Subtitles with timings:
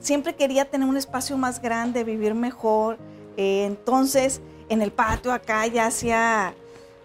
[0.00, 2.98] siempre quería tener un espacio más grande, vivir mejor.
[3.36, 6.54] Eh, entonces, en el patio acá ya hacía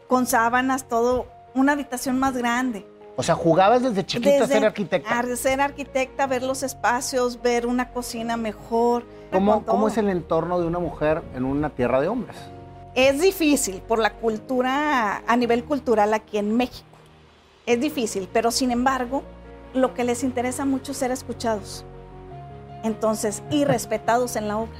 [0.07, 2.85] con sábanas todo, una habitación más grande.
[3.15, 5.19] O sea, jugabas desde chiquita a ser arquitecta.
[5.19, 9.05] A ser arquitecta, ver los espacios, ver una cocina mejor.
[9.31, 12.37] ¿Cómo, ¿Cómo es el entorno de una mujer en una tierra de hombres?
[12.93, 16.87] Es difícil por la cultura, a nivel cultural aquí en México.
[17.65, 19.23] Es difícil, pero sin embargo,
[19.73, 21.85] lo que les interesa mucho es ser escuchados.
[22.83, 24.77] Entonces, y respetados en la obra.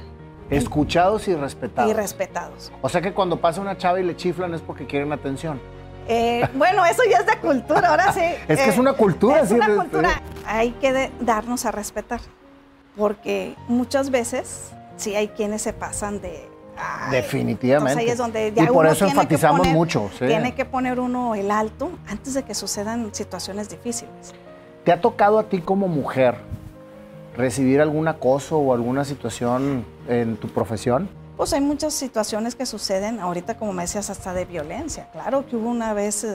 [0.50, 1.90] Escuchados y respetados.
[1.90, 2.72] Y respetados.
[2.80, 5.60] O sea que cuando pasa una chava y le chiflan es porque quieren atención.
[6.08, 8.20] Eh, bueno, eso ya es de cultura, ahora sí.
[8.48, 10.22] es que es una cultura, es una cultura.
[10.46, 12.20] Hay que darnos a respetar,
[12.96, 16.48] porque muchas veces sí hay quienes se pasan de...
[17.10, 18.00] Definitivamente.
[18.00, 20.08] Ahí es donde y por eso enfatizamos mucho.
[20.18, 24.32] Tiene que poner uno el alto antes de que sucedan situaciones difíciles.
[24.84, 26.36] ¿Te ha tocado a ti como mujer
[27.38, 31.08] recibir algún acoso o alguna situación en tu profesión?
[31.36, 35.08] Pues hay muchas situaciones que suceden, ahorita como me decías, hasta de violencia.
[35.12, 36.26] Claro que hubo una vez,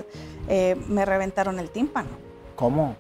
[0.48, 2.10] eh, me reventaron el tímpano.
[2.56, 2.96] ¿Cómo?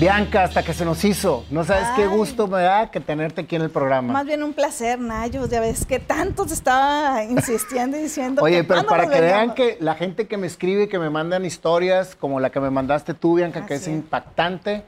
[0.00, 1.44] Bianca, hasta que se nos hizo.
[1.50, 4.14] No sabes qué gusto me da que tenerte aquí en el programa.
[4.14, 5.46] Más bien un placer, Nayo.
[5.46, 8.42] Ya ves que tanto te estaba insistiendo y diciendo.
[8.42, 11.44] Oye, pero para que vean que la gente que me escribe y que me mandan
[11.44, 14.84] historias, como la que me mandaste tú, Bianca, que es impactante,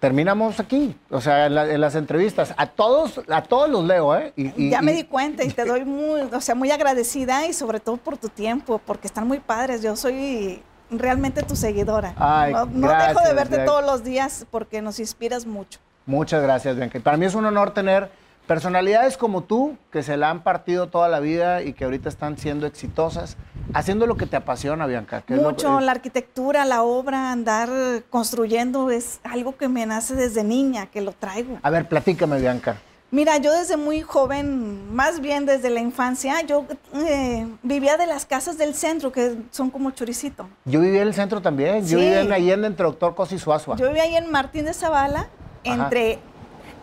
[0.00, 2.52] terminamos aquí, o sea, en, las entrevistas.
[2.56, 4.32] A todos, a todos los leo, ¿eh?
[4.56, 7.96] ya me di cuenta y te doy muy, o sea, muy agradecida y sobre todo
[7.96, 9.82] por tu tiempo, porque están muy padres.
[9.82, 12.14] Yo soy realmente tu seguidora.
[12.72, 15.80] no, dejo de verte todos los días porque nos inspiras mucho.
[16.06, 17.00] Muchas gracias, Bianca.
[17.00, 18.10] Para mí es un honor tener
[18.46, 22.38] personalidades como tú, que se la han partido toda la vida y que ahorita están
[22.38, 23.36] siendo exitosas,
[23.74, 25.24] haciendo lo que te apasiona, Bianca.
[25.28, 27.68] Mucho, la arquitectura, la obra, andar
[28.08, 31.58] construyendo es algo que me nace desde niña, que lo traigo.
[31.62, 32.76] A ver, platícame, Bianca.
[33.16, 38.26] Mira, yo desde muy joven, más bien desde la infancia, yo eh, vivía de las
[38.26, 40.50] casas del centro, que son como choricito.
[40.66, 41.86] Yo vivía en el centro también.
[41.86, 43.78] Yo vivía en Allende, entre Doctor Cosi y Suazua.
[43.78, 45.30] Yo vivía ahí en Martín de Zavala,
[45.64, 46.18] entre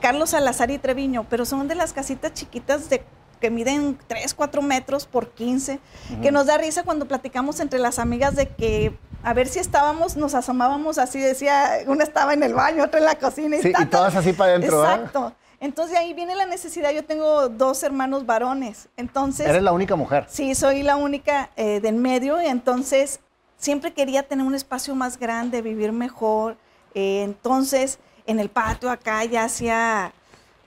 [0.02, 3.04] Carlos Salazar y Treviño, pero son de las casitas chiquitas de
[3.40, 5.80] que miden 3, 4 metros por 15,
[6.24, 10.18] que nos da risa cuando platicamos entre las amigas de que a ver si estábamos,
[10.18, 13.58] nos asomábamos así, decía, una estaba en el baño, otra en la cocina.
[13.58, 14.84] Y, sí, y todas así para adentro.
[14.84, 15.34] Exacto.
[15.64, 16.92] Entonces ahí viene la necesidad.
[16.92, 18.90] Yo tengo dos hermanos varones.
[18.98, 19.48] Entonces.
[19.48, 20.26] ¿Eres la única mujer?
[20.28, 22.42] Sí, soy la única eh, del medio.
[22.42, 23.22] Y entonces
[23.58, 26.58] siempre quería tener un espacio más grande, vivir mejor.
[26.94, 30.12] Eh, entonces en el patio acá ya hacía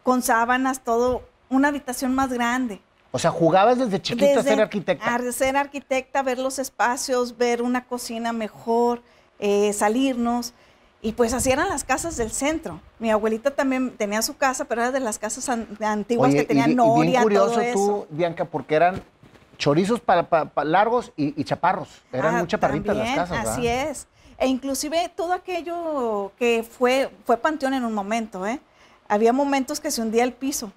[0.03, 2.81] con sábanas todo, una habitación más grande.
[3.11, 5.15] O sea, jugabas desde chiquita a ser arquitecta.
[5.15, 9.03] A ser arquitecta, ver los espacios, ver una cocina mejor,
[9.41, 10.55] eh, salirnos.
[11.03, 12.81] Y pues así eran las casas del centro.
[12.99, 17.05] Mi abuelita también tenía su casa, pero era de las casas antiguas que tenían noria,
[17.05, 19.03] y bien curioso tú, Bianca, porque eran
[19.59, 20.27] chorizos para,
[20.65, 22.03] largos y, chaparros.
[22.13, 23.47] Eran ah, muy chaparritas las casas.
[23.47, 24.09] Así es.
[24.39, 28.61] E inclusive todo aquello que fue, fue panteón en un momento, ¿eh?
[29.09, 30.73] Había momentos que se hundía el piso.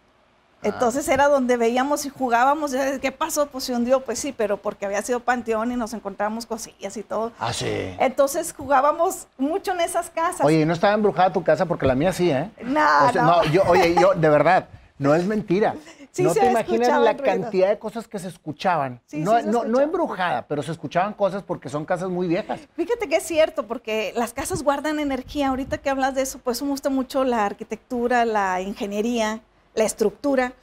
[0.62, 2.76] Entonces era donde veíamos y jugábamos.
[3.02, 3.48] ¿Qué pasó?
[3.48, 4.02] Pues se hundió.
[4.02, 7.32] Pues sí, pero porque había sido panteón y nos encontrábamos cosillas y todo.
[7.40, 7.96] Ah, sí.
[8.00, 10.46] Entonces jugábamos mucho en esas casas.
[10.46, 12.50] Oye, no estaba embrujada tu casa porque la mía sí, ¿eh?
[12.64, 13.44] No, no.
[13.46, 15.76] yo, oye, yo, de verdad, no es mentira.
[16.12, 19.00] Sí, no te imaginas la cantidad de cosas que se escuchaban.
[19.06, 22.62] Sí, no, no, no, embrujada, pero se escuchaban cosas porque son casas muy viejas.
[22.76, 25.50] Fíjate que es cierto, porque las casas guardan energía.
[25.50, 29.42] Ahorita que hablas de eso, pues me gusta mucho la arquitectura, la ingeniería
[29.76, 30.54] la estructura,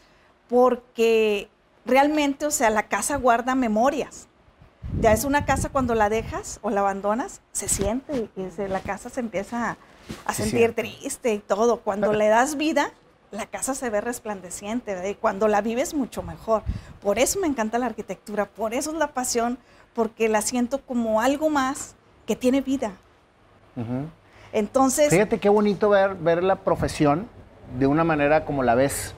[0.49, 1.49] porque
[1.84, 4.28] realmente, o sea, la casa guarda memorias.
[5.00, 9.09] Ya es una casa cuando la dejas o la abandonas, se siente y la casa
[9.11, 9.77] se empieza
[10.25, 11.80] a, sentir triste y todo.
[11.80, 12.92] Cuando le das vida,
[13.30, 16.63] la casa se ve resplandeciente y cuando la vives mucho mejor.
[17.03, 19.59] Por eso me encanta la arquitectura, por eso es la pasión,
[19.95, 21.95] porque la siento como algo más
[22.25, 22.92] que tiene vida.
[24.53, 25.10] Entonces...
[25.10, 27.28] Fíjate qué bonito ver, ver la profesión
[27.78, 29.15] de una manera como la ves.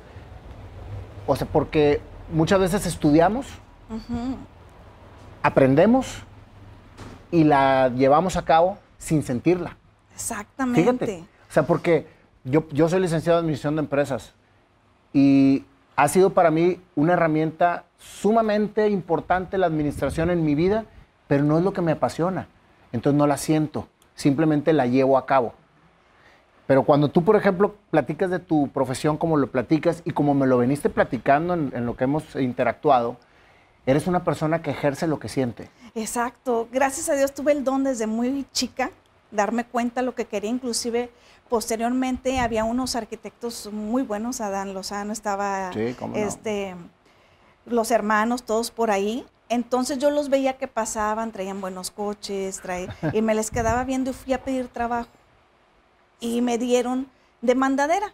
[1.27, 2.01] O sea, porque
[2.33, 3.47] muchas veces estudiamos,
[5.43, 6.23] aprendemos
[7.31, 9.77] y la llevamos a cabo sin sentirla.
[10.15, 10.81] Exactamente.
[10.81, 11.25] Fíjate.
[11.49, 12.07] O sea, porque
[12.45, 14.35] yo, yo soy licenciado en Administración de Empresas
[15.13, 15.65] y
[15.97, 20.85] ha sido para mí una herramienta sumamente importante la administración en mi vida,
[21.27, 22.49] pero no es lo que me apasiona.
[22.93, 25.55] Entonces no la siento, simplemente la llevo a cabo.
[26.69, 30.47] Pero cuando tú, por ejemplo, platicas de tu profesión como lo platicas y como me
[30.47, 33.17] lo veniste platicando en, en lo que hemos interactuado,
[33.87, 35.71] eres una persona que ejerce lo que siente.
[35.95, 36.69] Exacto.
[36.71, 38.91] Gracias a Dios tuve el don desde muy chica,
[39.31, 40.51] darme cuenta lo que quería.
[40.51, 41.11] Inclusive,
[41.49, 44.43] posteriormente, había unos arquitectos muy buenos.
[44.43, 46.23] Adán Lozano estaba, Sí, cómo no.
[46.23, 46.77] este,
[47.65, 49.25] los hermanos, todos por ahí.
[49.49, 54.11] Entonces yo los veía que pasaban, traían buenos coches, traían, y me les quedaba viendo
[54.11, 55.09] y fui a pedir trabajo.
[56.21, 57.07] Y me dieron
[57.43, 58.13] de mandadera.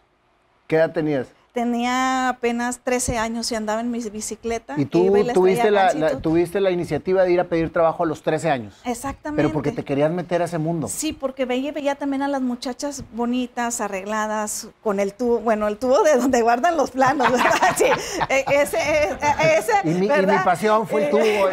[0.66, 1.28] ¿Qué edad tenías?
[1.52, 4.74] Tenía apenas 13 años y andaba en mi bicicleta.
[4.76, 8.50] Y tú tuviste la, tuviste la iniciativa de ir a pedir trabajo a los 13
[8.50, 8.80] años.
[8.84, 9.40] Exactamente.
[9.40, 10.88] Pero porque te querías meter a ese mundo.
[10.88, 15.78] Sí, porque veía, veía también a las muchachas bonitas, arregladas, con el tubo, bueno, el
[15.78, 17.52] tubo de donde guardan los planos, ¿verdad?
[17.76, 17.84] Sí,
[18.28, 20.38] e- ese, e- ese, Y mi- y ¿verdad?
[20.38, 21.22] mi pasión fue el tubo.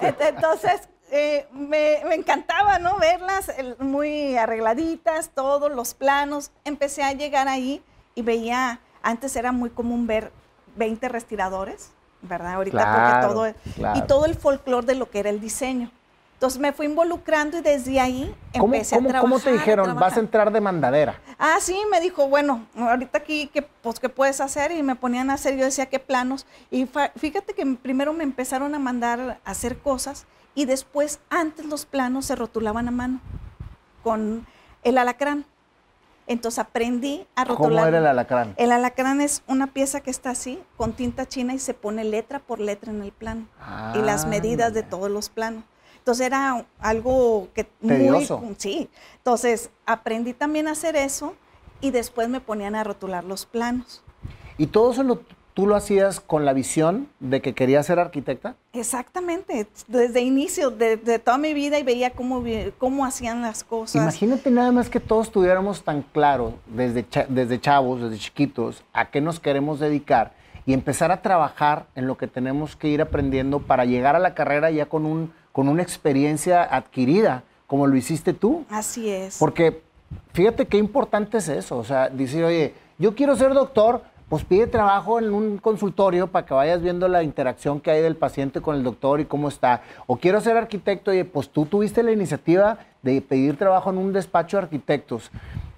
[0.20, 2.98] Entonces, eh, me, me encantaba, ¿no?
[2.98, 6.50] Verlas el- muy arregladitas, todos los planos.
[6.64, 7.82] Empecé a llegar ahí
[8.14, 10.32] y veía, antes era muy común ver
[10.76, 11.90] 20 respiradores,
[12.22, 12.54] ¿verdad?
[12.54, 13.98] Ahorita Claro, porque todo, claro.
[13.98, 15.90] y todo el folclore de lo que era el diseño.
[16.34, 19.28] Entonces me fui involucrando y desde ahí ¿Cómo, empecé cómo- a trabajar.
[19.30, 20.08] cómo te a dijeron, trabajar.
[20.10, 21.20] vas a entrar de mandadera?
[21.36, 24.70] Ah, sí, me dijo, bueno, ahorita aquí, ¿qué, pues, ¿qué puedes hacer?
[24.70, 26.46] Y me ponían a hacer, yo decía, ¿qué planos?
[26.70, 30.26] Y fíjate que primero me empezaron a mandar a hacer cosas
[30.58, 33.20] y después, antes los planos se rotulaban a mano
[34.02, 34.44] con
[34.82, 35.44] el alacrán.
[36.26, 37.70] Entonces aprendí a rotular.
[37.76, 38.54] ¿Cómo era el alacrán?
[38.56, 42.40] El alacrán es una pieza que está así, con tinta china y se pone letra
[42.40, 43.46] por letra en el plano.
[43.94, 45.62] y las medidas de todos los planos.
[45.98, 48.38] Entonces era algo que Tedioso.
[48.38, 48.90] muy sí.
[49.18, 51.36] Entonces aprendí también a hacer eso
[51.80, 54.02] y después me ponían a rotular los planos.
[54.56, 55.22] ¿Y todo eso lo-
[55.58, 58.54] tú lo hacías con la visión de que querías ser arquitecta?
[58.72, 62.44] Exactamente, desde inicio de, de toda mi vida y veía cómo,
[62.78, 64.00] cómo hacían las cosas.
[64.00, 69.20] Imagínate nada más que todos tuviéramos tan claro desde, desde chavos, desde chiquitos, a qué
[69.20, 70.32] nos queremos dedicar
[70.64, 74.34] y empezar a trabajar en lo que tenemos que ir aprendiendo para llegar a la
[74.34, 78.64] carrera ya con, un, con una experiencia adquirida, como lo hiciste tú.
[78.70, 79.38] Así es.
[79.38, 79.82] Porque
[80.34, 81.78] fíjate qué importante es eso.
[81.78, 86.44] O sea, decir, oye, yo quiero ser doctor, pues pide trabajo en un consultorio para
[86.44, 89.82] que vayas viendo la interacción que hay del paciente con el doctor y cómo está.
[90.06, 94.12] O quiero ser arquitecto, oye, pues tú tuviste la iniciativa de pedir trabajo en un
[94.12, 95.30] despacho de arquitectos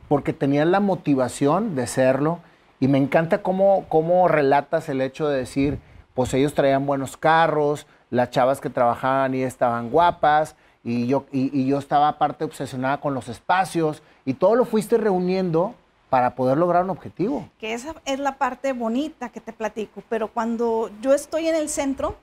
[0.08, 2.40] porque tenías la motivación de serlo.
[2.80, 5.78] Y me encanta cómo, cómo relatas el hecho de decir,
[6.14, 11.56] pues ellos traían buenos carros, las chavas que trabajaban y estaban guapas, y yo, y,
[11.56, 15.74] y yo estaba aparte obsesionada con los espacios, y todo lo fuiste reuniendo
[16.10, 17.48] para poder lograr un objetivo.
[17.58, 21.68] que esa es la parte bonita que te platico, pero cuando yo estoy en el
[21.68, 22.16] centro,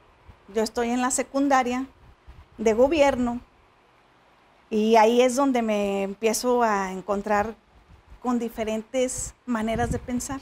[0.54, 1.88] yo estoy en la secundaria
[2.58, 3.40] de gobierno
[4.70, 7.56] y ahí es donde me empiezo a encontrar
[8.22, 10.42] con diferentes maneras de pensar.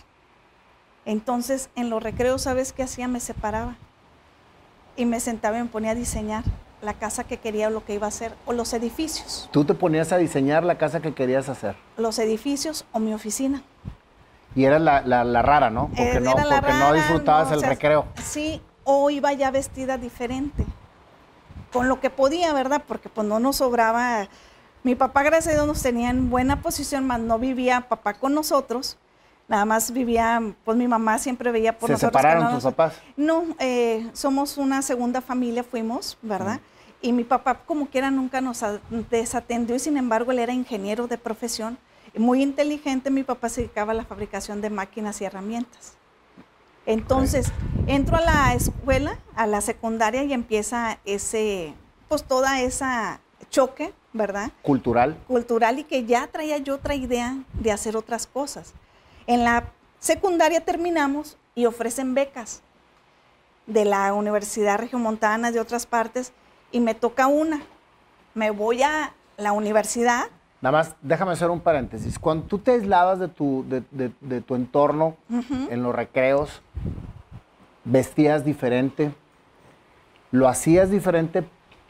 [1.06, 3.07] Entonces, en los recreos, ¿sabes qué hacía?
[3.07, 3.75] Me separaba
[4.95, 6.44] y me sentaba y me ponía a diseñar
[6.85, 9.73] la casa que quería o lo que iba a hacer, o los edificios, Tú te
[9.73, 11.75] ponías a diseñar la casa que querías hacer.
[11.97, 13.61] los edificios o mi oficina.
[14.55, 15.87] Y eras la, la- la rara, ¿no?
[15.87, 18.05] Porque, Eh, no, era la porque no disfrutabas no, el o sea, recreo.
[18.23, 20.63] Sí, o iba ya vestida diferente,
[21.73, 22.81] con lo que podía, ¿verdad?
[22.87, 24.27] Porque pues no nos sobraba.
[24.83, 28.33] Mi papá, gracias a Dios, nos tenía en buena posición, más no vivía papá con
[28.33, 28.97] nosotros.
[29.47, 32.11] Nada más vivía, pues mi mamá siempre veía por ¿Se nosotros.
[32.11, 32.94] que separaron no tus papás?
[33.16, 36.59] No, eh, somos una segunda familia, fuimos, ¿verdad?
[37.02, 38.64] Y mi papá, como quiera, nunca nos
[39.11, 41.78] desatendió y sin embargo él era ingeniero de profesión.
[42.18, 45.94] Muy inteligente, mi papá se dedicaba a la fabricación de máquinas y herramientas.
[46.87, 47.52] Entonces,
[47.87, 51.73] entro a la escuela, a la secundaria y empieza ese,
[52.07, 54.52] pues toda esa choque, ¿verdad?
[54.61, 55.18] Cultural.
[55.28, 58.73] cultural y que ya traía yo otra idea de hacer otras cosas.
[59.27, 59.65] En la
[59.99, 62.61] secundaria terminamos y ofrecen becas
[63.67, 66.31] de la Universidad Regiomontana, de otras partes,
[66.71, 67.61] y me toca una.
[68.33, 70.25] Me voy a la universidad,
[70.61, 72.17] Nada más, déjame hacer un paréntesis.
[72.17, 76.61] Cuando tú te aislabas de tu, de, de- de tu entorno en los recreos,
[77.83, 79.13] vestías diferente,
[80.31, 81.44] lo hacías diferente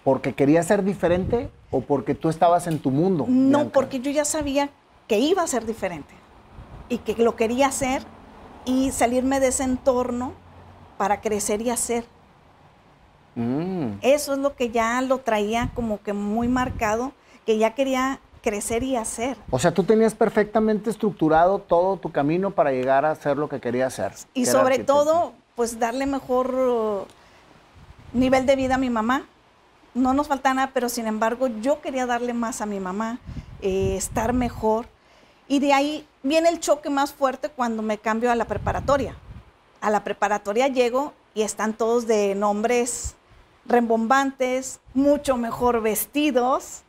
[0.03, 3.25] porque querías ser diferente o porque tú estabas en tu mundo.
[3.29, 3.73] no Bianca?
[3.73, 4.69] porque yo ya sabía
[5.07, 6.13] que iba a ser diferente
[6.89, 8.03] y que lo quería hacer
[8.65, 10.33] y salirme de ese entorno
[10.97, 12.05] para crecer y hacer.
[13.35, 13.97] Mm.
[14.01, 17.11] Eso es lo que ya lo traía como que muy marcado,
[17.45, 19.37] que ya quería crecer y hacer.
[19.49, 23.59] O sea, tú tenías perfectamente estructurado todo tu camino para llegar a hacer lo que
[23.59, 24.27] querías hacer.
[24.33, 27.05] Y sobre todo, pues darle mejor uh,
[28.13, 29.25] nivel de vida a mi mamá.
[29.93, 33.19] No nos falta nada, pero sin embargo yo quería darle más a mi mamá,
[33.61, 34.87] eh, estar mejor.
[35.47, 39.15] Y de ahí viene el choque más fuerte cuando me cambio a la preparatoria.
[39.81, 43.15] A la preparatoria llego y están todos de nombres
[43.65, 46.83] rembombantes, mucho mejor vestidos,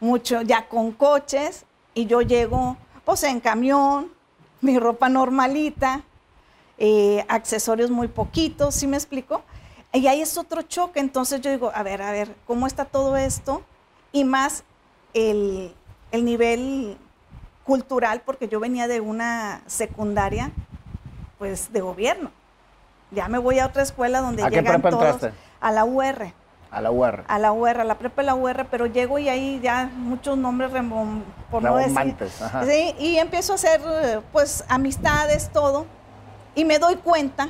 [0.00, 4.12] mucho ya con coches, y yo llego pues en camión,
[4.60, 6.02] mi ropa normalita,
[6.78, 9.42] eh, accesorios muy poquitos, ¿sí me explico?
[9.92, 13.16] Y ahí es otro choque, entonces yo digo, a ver, a ver, ¿cómo está todo
[13.16, 13.62] esto?
[14.12, 14.64] Y más
[15.14, 15.72] el,
[16.10, 16.98] el nivel
[17.66, 20.50] cultural, porque yo venía de una secundaria,
[21.38, 22.30] pues de gobierno.
[23.10, 25.38] Ya me voy a otra escuela donde ¿A qué llegan prepa todos entraste?
[25.60, 26.32] a la UR,
[26.70, 27.24] A la UR.
[27.28, 30.36] a la UR, a la prepa de la UR, pero llego y ahí ya muchos
[30.38, 32.16] nombres rembom- por no decir.
[32.42, 32.64] Ajá.
[32.64, 33.80] Sí, y empiezo a hacer
[34.32, 35.86] pues amistades, todo,
[36.54, 37.48] y me doy cuenta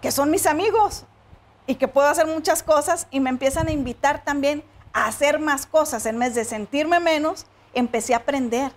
[0.00, 1.04] que son mis amigos
[1.66, 5.66] y que puedo hacer muchas cosas y me empiezan a invitar también a hacer más
[5.66, 6.06] cosas.
[6.06, 8.72] En vez de sentirme menos, empecé a aprender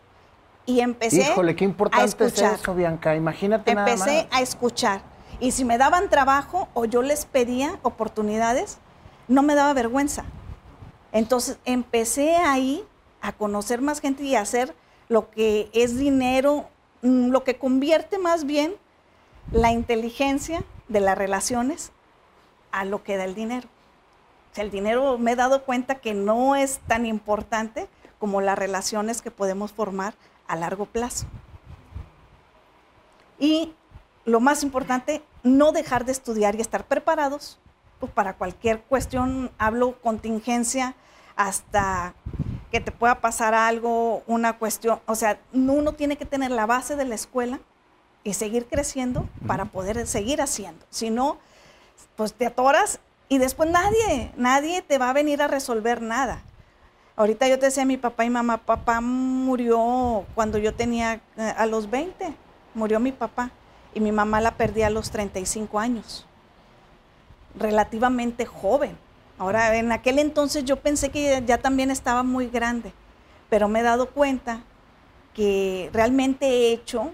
[0.68, 2.56] y empecé Híjole, qué a importante es escuchar.
[2.60, 3.16] eso, Bianca.
[3.16, 4.38] Imagínate nada Empecé más.
[4.38, 5.02] a escuchar.
[5.40, 8.78] Y si me daban trabajo o yo les pedía oportunidades,
[9.28, 10.26] no me daba vergüenza.
[11.14, 12.84] Entonces empecé ahí
[13.22, 14.76] a conocer más gente y a hacer
[15.08, 16.68] lo que es dinero,
[17.02, 18.76] mm, lo que convierte más bien
[19.52, 21.92] la inteligencia de las relaciones
[22.74, 23.70] a lo que da el dinero.
[24.52, 27.88] O sea, el dinero me he dado cuenta que no es tan importante
[28.20, 30.16] como las relaciones que podemos formar
[30.48, 31.26] a largo plazo.
[33.40, 33.74] Y
[34.26, 37.60] lo más importante, no dejar de estudiar y estar preparados
[38.00, 39.52] pues, para cualquier cuestión.
[39.58, 40.96] Hablo contingencia
[41.36, 42.14] hasta
[42.72, 45.00] que te pueda pasar algo, una cuestión.
[45.06, 47.60] O sea, uno tiene que tener la base de la escuela
[48.24, 50.86] y seguir creciendo para poder seguir haciendo.
[50.90, 51.38] Si no,
[52.16, 53.00] pues te atoras
[53.30, 56.42] y después nadie, nadie te va a venir a resolver nada.
[57.18, 61.66] Ahorita yo te decía mi papá y mamá, papá murió cuando yo tenía eh, a
[61.66, 62.32] los 20,
[62.76, 63.50] murió mi papá
[63.96, 66.28] y mi mamá la perdí a los 35 años,
[67.56, 68.96] relativamente joven.
[69.40, 72.94] Ahora, en aquel entonces yo pensé que ya también estaba muy grande,
[73.50, 74.62] pero me he dado cuenta
[75.34, 77.10] que realmente he hecho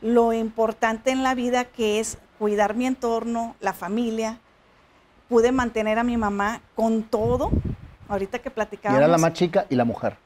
[0.00, 4.38] lo importante en la vida que es cuidar mi entorno, la familia.
[5.28, 7.50] Pude mantener a mi mamá con todo.
[8.10, 8.98] Ahorita que Y platicábamos.
[8.98, 10.16] era la más chica y la mujer.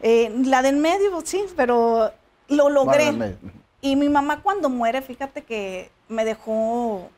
[0.00, 2.10] Eh, la del medio, sí, pero
[2.48, 3.12] lo logré.
[3.12, 3.36] Bueno,
[3.80, 7.10] Y mi mamá cuando muere, fíjate que me dejó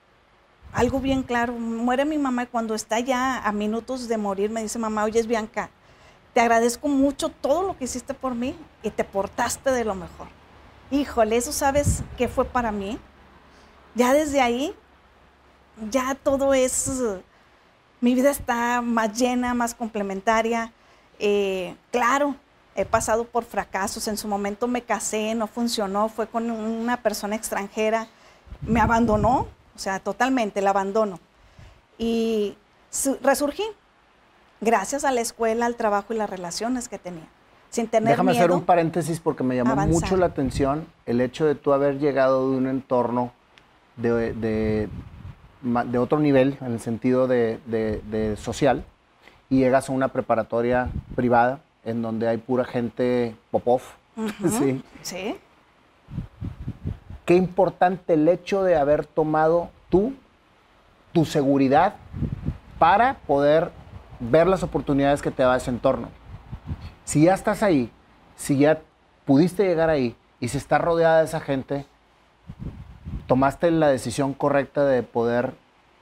[0.72, 1.52] algo bien claro.
[1.54, 5.20] Muere mi mamá y cuando está ya a minutos de morir me dice, mamá, oye,
[5.20, 5.70] es Bianca,
[6.34, 10.26] te agradezco mucho todo lo que hiciste por mí y te portaste de lo mejor.
[10.90, 12.98] Híjole, eso sabes qué fue para mí.
[13.94, 14.74] Ya desde ahí,
[15.90, 16.90] ya todo es,
[18.00, 20.72] mi vida está más llena, más complementaria.
[21.18, 22.34] Eh, claro,
[22.74, 24.06] he pasado por fracasos.
[24.08, 28.06] En su momento me casé, no funcionó, fue con una persona extranjera,
[28.62, 31.18] me abandonó, o sea, totalmente, el abandono.
[31.98, 32.56] Y
[32.90, 33.64] su- resurgí
[34.60, 37.26] gracias a la escuela, al trabajo y las relaciones que tenía.
[37.70, 38.44] Sin tener Déjame miedo.
[38.44, 39.92] hacer un paréntesis porque me llamó avanzar.
[40.02, 43.32] mucho la atención el hecho de tú haber llegado de un entorno
[43.96, 44.88] de,
[45.66, 48.84] de otro nivel, en el sentido de, de- de social,
[49.50, 53.82] y llegas a una preparatoria privada en donde hay pura gente popov.
[54.16, 54.82] Ujú, sí.
[55.02, 55.36] Sí,
[57.24, 60.14] Qué importante el hecho de haber tomado tú
[61.12, 61.94] tu seguridad
[62.78, 63.72] para poder
[64.20, 66.08] ver las oportunidades que te da ese entorno.
[67.04, 67.90] Si ya estás ahí,
[68.36, 68.80] si ya
[69.24, 71.86] pudiste llegar ahí y si estás rodeada de esa gente,
[73.26, 75.54] tomaste la decisión correcta de poder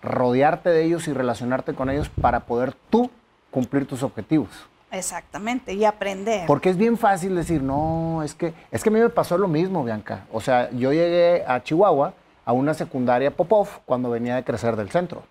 [0.03, 3.11] rodearte de ellos y relacionarte con ellos para poder tú
[3.51, 4.49] cumplir tus objetivos.
[4.91, 5.75] exactamente.
[5.75, 6.47] Y aprender.
[6.47, 9.49] Porque es bien fácil decir, no, es que, es que a mí me pasó lo
[9.49, 10.27] mismo, Bianca.
[10.33, 12.15] O sea, yo llegué a Chihuahua
[12.45, 15.23] a una secundaria Popov cuando venía de crecer del centro.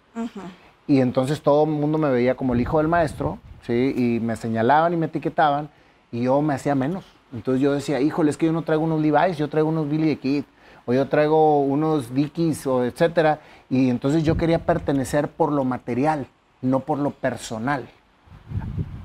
[0.88, 3.94] Y entonces todo el mundo me veía como el hijo del maestro, ¿sí?
[3.96, 5.70] Y me señalaban y me etiquetaban
[6.12, 7.06] y yo me hacía menos.
[7.32, 10.16] Entonces yo decía, híjole, es que yo no traigo unos Levi's, yo traigo unos Billy
[10.16, 10.44] the Kid,
[10.86, 13.40] o yo traigo unos Dickies, o etcétera.
[13.70, 16.28] Y entonces yo quería pertenecer por lo material,
[16.62, 17.88] no por lo personal.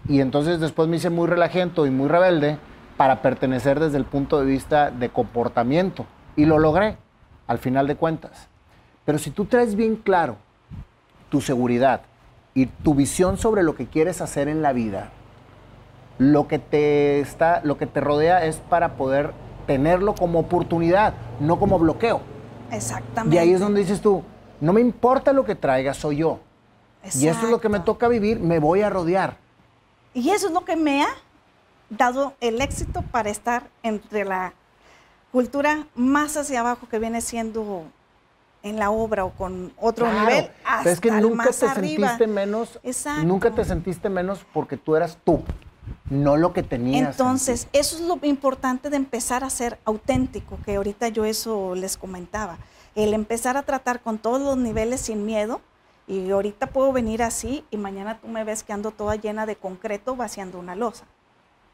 [0.08, 2.58] Y entonces después me hice muy relajento y muy rebelde
[2.97, 6.06] para pertenecer desde el punto de vista de comportamiento.
[6.37, 6.97] Y lo logré,
[7.47, 8.49] al final de cuentas.
[9.04, 10.37] Pero si tú traes bien claro
[11.28, 12.02] tu seguridad
[12.54, 15.11] y tu visión sobre lo que quieres hacer en la vida,
[16.18, 19.32] lo que te está, lo que te rodea es para poder
[19.68, 22.22] tenerlo como oportunidad, no como bloqueo.
[22.72, 23.37] Exactamente.
[23.37, 24.25] Y ahí es donde dices tú,
[24.60, 26.40] no me importa lo que traiga, soy yo.
[27.14, 27.92] Y esto es lo que me Exacto.
[27.92, 29.37] toca vivir, me voy a rodear.
[30.14, 31.08] Y eso es lo que me ha
[31.90, 34.54] dado el éxito para estar entre la
[35.30, 37.84] cultura más hacia abajo que viene siendo
[38.62, 40.50] en la obra o con otro nivel.
[40.64, 42.80] Hasta es que nunca te sentiste menos.
[43.22, 45.42] Nunca te sentiste menos porque tú eras tú,
[46.11, 47.11] no lo que tenías.
[47.11, 51.97] Entonces, eso es lo importante de empezar a ser auténtico, que ahorita yo eso les
[51.97, 52.59] comentaba.
[52.95, 55.61] El empezar a tratar con todos los niveles sin miedo.
[56.07, 59.57] Y ahorita puedo venir así y mañana tú me ves que ando toda llena de
[59.57, 61.04] concreto vaciando una losa.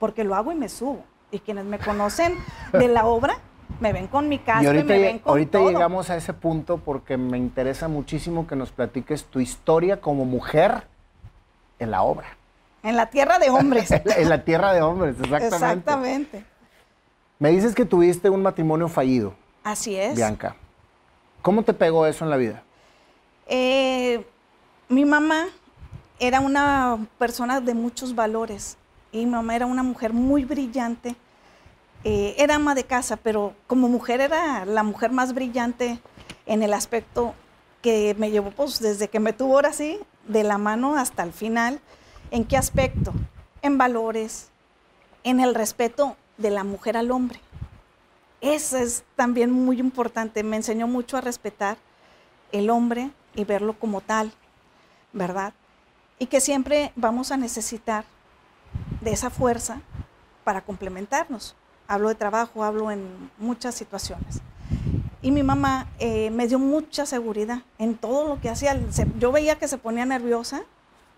[0.01, 1.05] Porque lo hago y me subo.
[1.31, 2.35] Y quienes me conocen
[2.73, 3.39] de la obra
[3.79, 6.79] me ven con mi casco y, ahorita, me ven con ahorita llegamos a ese punto
[6.79, 10.89] porque me interesa muchísimo que nos platiques tu historia como mujer
[11.79, 12.27] en la obra.
[12.85, 13.91] En la tierra de hombres.
[14.17, 15.57] en la tierra de hombres, exactamente.
[15.57, 16.45] Exactamente.
[17.41, 19.35] Me dices que tuviste un matrimonio fallido.
[19.65, 20.15] Así es.
[20.15, 20.55] Bianca.
[21.43, 22.63] ¿Cómo te pegó eso en la vida?
[23.47, 24.25] Eh,
[24.89, 25.47] mi mamá
[26.21, 28.77] era una persona de muchos valores
[29.11, 31.17] y mi mamá era una mujer muy brillante
[32.05, 35.99] eh, era ama de casa, pero como mujer era la mujer más brillante
[36.45, 37.35] en el aspecto
[37.81, 39.99] que me llevó pues desde que me tuvo ahora sí,
[40.29, 41.81] de la mano hasta el final.
[42.35, 43.13] ¿En qué aspecto?
[43.63, 44.51] En valores,
[45.23, 47.41] en el respeto de la mujer al hombre.
[48.41, 50.43] Eso es también muy importante.
[50.43, 51.79] Me enseñó mucho a respetar
[52.51, 54.33] el hombre y verlo como tal,
[55.13, 55.55] ¿verdad?
[56.19, 58.05] Y que siempre vamos a necesitar
[59.01, 59.81] de esa fuerza
[60.43, 61.55] para complementarnos
[61.87, 64.41] hablo de trabajo, hablo en muchas situaciones.
[65.23, 68.77] Y mi mamá eh, me dio mucha seguridad en todo lo que hacía.
[69.19, 70.65] yo veía que se ponía nerviosa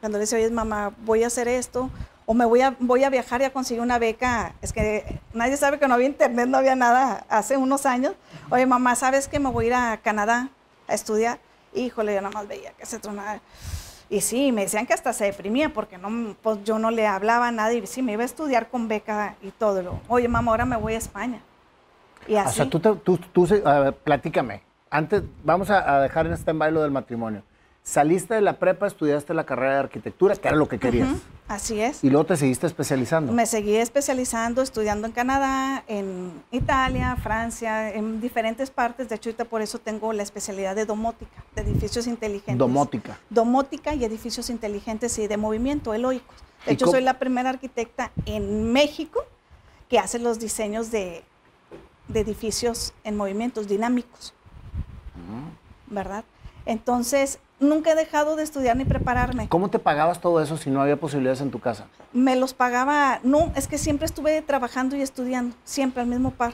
[0.07, 1.91] cuando le decía, oye, mamá, voy a hacer esto,
[2.27, 4.55] o me voy a, voy a viajar y a conseguir una beca.
[4.63, 8.15] Es que nadie sabe que no había internet, no había nada hace unos años.
[8.49, 10.49] Oye, mamá, ¿sabes que me voy a ir a Canadá
[10.87, 11.41] a estudiar?
[11.75, 13.41] Híjole, yo nada más veía que se tronaba.
[14.09, 17.49] Y sí, me decían que hasta se deprimía porque no, pues yo no le hablaba
[17.49, 17.79] a nadie.
[17.79, 19.99] Y sí, me iba a estudiar con beca y todo.
[20.07, 21.41] Oye, mamá, ahora me voy a España.
[22.29, 22.51] Y así.
[22.51, 23.49] O sea, tú, tú, tú,
[24.05, 24.63] platícame.
[24.89, 27.43] Antes, vamos a, dejar en este bailo del matrimonio.
[27.87, 31.09] Saliste de la prepa, estudiaste la carrera de arquitectura, que era lo que querías.
[31.47, 32.03] Así es.
[32.03, 33.33] Y luego te seguiste especializando.
[33.33, 39.09] Me seguí especializando, estudiando en Canadá, en Italia, Francia, en diferentes partes.
[39.09, 42.59] De hecho, ahorita por eso tengo la especialidad de domótica, de edificios inteligentes.
[42.59, 43.21] Domótica.
[43.31, 46.35] Domótica y edificios inteligentes y de movimiento eloicos.
[46.67, 49.25] De hecho, soy la primera arquitecta en México
[49.89, 51.23] que hace los diseños de,
[52.09, 54.35] de edificios en movimientos dinámicos.
[55.87, 56.25] ¿Verdad?
[56.65, 59.49] Entonces, nunca he dejado de estudiar ni prepararme.
[59.49, 61.87] ¿Cómo te pagabas todo eso si no había posibilidades en tu casa?
[62.13, 66.53] Me los pagaba, no, es que siempre estuve trabajando y estudiando, siempre al mismo par.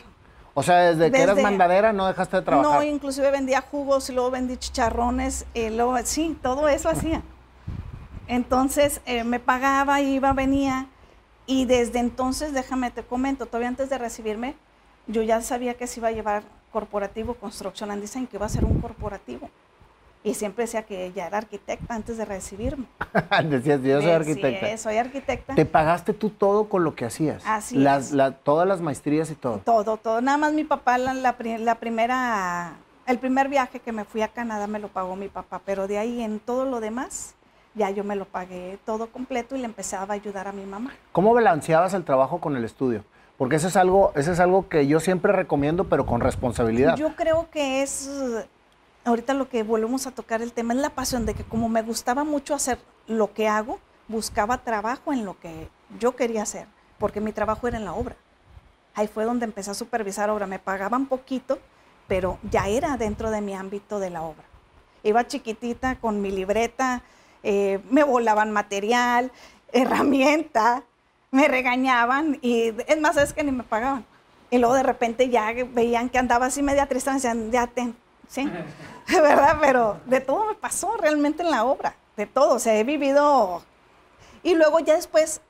[0.55, 2.73] O sea, desde, que eras mandadera no dejaste de trabajar.
[2.73, 7.23] No, inclusive vendía jugos y luego vendí chicharrones, y luego, sí, todo eso hacía.
[8.29, 10.89] Entonces eh, me pagaba, iba, venía,
[11.47, 14.55] y desde entonces, déjame te comento, todavía antes de recibirme,
[15.07, 18.49] yo ya sabía que se iba a llevar corporativo Construction and Design, que iba a
[18.49, 19.51] ser un corporativo.
[20.25, 22.87] Y siempre decía que ella era arquitecta antes de recibirme.
[23.45, 24.69] Decías, yo soy arquitecta.
[24.69, 25.55] Sí, soy arquitecta.
[25.55, 27.43] ¿Te pagaste tú todo con lo que hacías?
[27.45, 28.13] Así las,
[28.45, 29.59] todas las maestrías y todo.
[29.59, 30.21] Todo, todo.
[30.21, 32.75] Nada más mi papá, la, la, primera,
[33.07, 35.99] el primer viaje que me fui a Canadá me lo pagó mi papá, pero de
[35.99, 37.35] ahí en todo lo demás,
[37.75, 40.93] ya yo me lo pagué todo completo y le empezaba a ayudar a mi mamá.
[41.11, 43.05] ¿Cómo balanceabas el trabajo con el estudio?
[43.39, 46.97] Porque eso es algo, eso es algo que yo siempre recomiendo, pero con responsabilidad.
[46.97, 48.09] Yo creo que es
[49.05, 51.83] ahorita lo que volvemos a tocar el tema es la pasión de que como me
[51.83, 56.67] gustaba mucho hacer lo que hago, buscaba trabajo en lo que yo quería hacer,
[56.99, 58.17] porque mi trabajo era en la obra.
[58.95, 60.47] Ahí fue donde empecé a supervisar obra.
[60.47, 61.59] Me pagaban poquito,
[62.07, 64.45] pero ya era dentro de mi ámbito de la obra.
[65.03, 67.03] Iba chiquitita con mi libreta,
[67.43, 69.33] eh, me volaban material,
[69.73, 70.85] herramienta,
[71.31, 74.05] me regañaban y es más, es que ni me pagaban.
[74.51, 77.97] Y luego de repente ya veían que andaba así media triste, me decían, ya ten,
[78.33, 78.51] ¿sí?
[79.09, 79.59] ¿Verdad?
[79.61, 83.63] Pero de todo me pasó realmente en la obra, de todo, o sea, he vivido...
[84.43, 85.41] Y luego ya después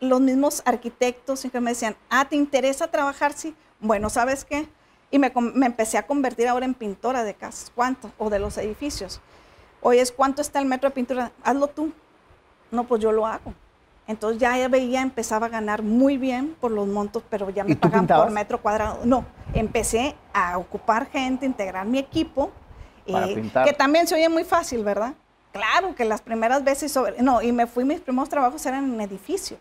[0.00, 3.32] los mismos arquitectos me decían, ah, ¿te interesa trabajar?
[3.32, 3.54] Sí.
[3.80, 4.68] Bueno, ¿sabes qué?
[5.10, 5.32] Y me,
[5.64, 7.72] empecé a convertir ahora en pintora de casas.
[7.74, 8.12] ¿Cuánto?
[8.18, 9.20] O de los edificios.
[9.80, 11.32] Oye, ¿cuánto está el metro de pintura?
[11.42, 11.92] Hazlo tú.
[12.70, 13.54] No, pues yo lo hago.
[14.06, 18.06] Entonces ya veía, empezaba a ganar muy bien por los montos, pero ya me pagan
[18.06, 19.00] por metro cuadrado.
[19.04, 22.50] No, empecé a ocupar gente, integrar mi equipo,
[23.06, 25.14] eh, que también se oye muy fácil, ¿verdad?
[25.52, 29.00] Claro que las primeras veces sobre, no, y me fui, mis primeros trabajos eran en
[29.00, 29.56] edificio,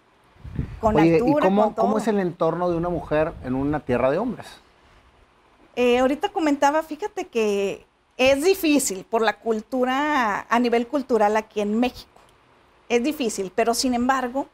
[0.81, 4.17] con altura, ¿y cómo, cómo es el entorno de una mujer en una tierra de
[4.17, 4.47] hombres?
[5.75, 7.85] Eh, ahorita comentaba, fíjate que
[8.17, 12.12] es difícil por la cultura, a nivel cultural aquí en México
[12.95, 14.47] es difícil, pero sin embargo,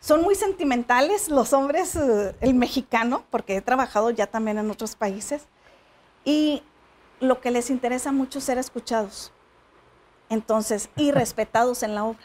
[0.00, 4.96] son muy sentimentales los hombres, eh, el mexicano, porque he trabajado ya también en otros
[4.96, 5.46] países,
[6.24, 6.62] y
[7.20, 9.32] lo que les interesa mucho es ser escuchados.
[10.28, 12.24] Entonces, y respetados en la obra.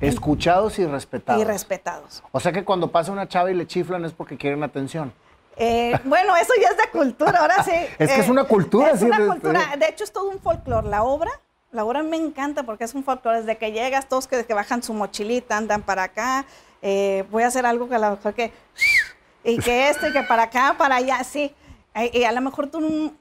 [0.00, 1.40] Escuchados y respetados.
[1.40, 2.22] Y respetados.
[2.32, 5.12] O sea que cuando pasa una chava y le chiflan es porque quieren atención.
[5.56, 7.70] Eh, bueno, eso ya es de cultura, ahora sí.
[7.98, 9.76] es que es una cultura, es una cultura.
[9.78, 10.88] De hecho, es todo un folclore.
[10.88, 11.30] La obra,
[11.72, 13.40] la obra me encanta porque es un folclore.
[13.40, 16.44] Desde que llegas, todos que, que bajan su mochilita, andan para acá.
[16.82, 18.52] Eh, voy a hacer algo que a lo mejor que.
[19.44, 21.52] Y que esto, y que para acá, para allá, sí.
[22.12, 23.12] Y a lo mejor tú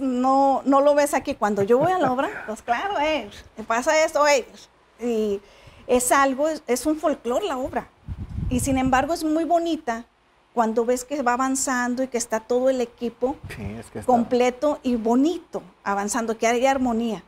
[0.00, 1.34] no, no lo ves aquí.
[1.34, 3.30] Cuando yo voy a la obra, pues claro, eh,
[3.66, 4.46] pasa esto, eh.
[5.00, 5.40] Y
[5.86, 7.88] es algo, es, un folclore la obra.
[8.50, 10.04] Y sin embargo es muy bonita
[10.52, 13.36] cuando ves que va avanzando y que está todo el equipo
[14.04, 17.24] completo y bonito avanzando, que hay armonía.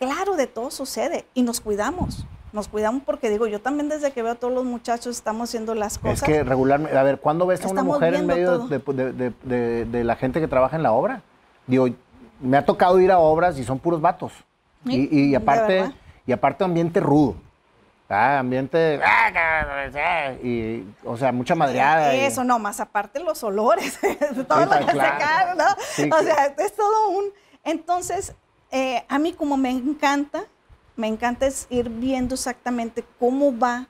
[0.00, 2.26] Claro, de todo sucede y nos cuidamos.
[2.52, 5.74] Nos cuidamos porque digo, yo también desde que veo a todos los muchachos estamos haciendo
[5.74, 6.22] las cosas.
[6.22, 10.16] Es que regularmente, a ver, ¿cuándo ves a una mujer en medio de, de, la
[10.16, 11.22] gente que trabaja en la obra?
[11.66, 11.86] Digo,
[12.40, 14.32] me ha tocado ir a obras y son puros vatos.
[14.86, 15.92] y, aparte,
[16.26, 17.36] y aparte ambiente rudo.
[18.08, 19.00] Ah, ambiente.
[19.04, 22.12] Ah, y, o sea, mucha madreada.
[22.14, 24.00] Eso, no, más aparte los olores.
[24.48, 25.54] todo lo que claro.
[25.54, 26.16] ¿no?
[26.16, 27.26] o sea, es todo un.
[27.62, 28.34] Entonces,
[28.70, 30.44] eh, a mí, como me encanta,
[30.96, 33.86] me encanta es ir viendo exactamente cómo va.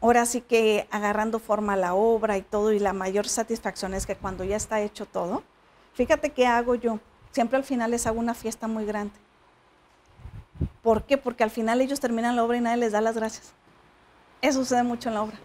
[0.00, 4.16] Ahora sí que agarrando forma la obra y todo, y la mayor satisfacción es que
[4.16, 5.42] cuando ya está hecho todo,
[5.94, 7.00] fíjate qué hago yo.
[7.32, 9.14] Siempre al final les hago una fiesta muy grande
[10.82, 11.18] ¿Por qué?
[11.18, 13.52] Porque al final ellos terminan la obra y nadie les da las gracias.
[14.40, 15.38] Eso sucede mucho en la obra.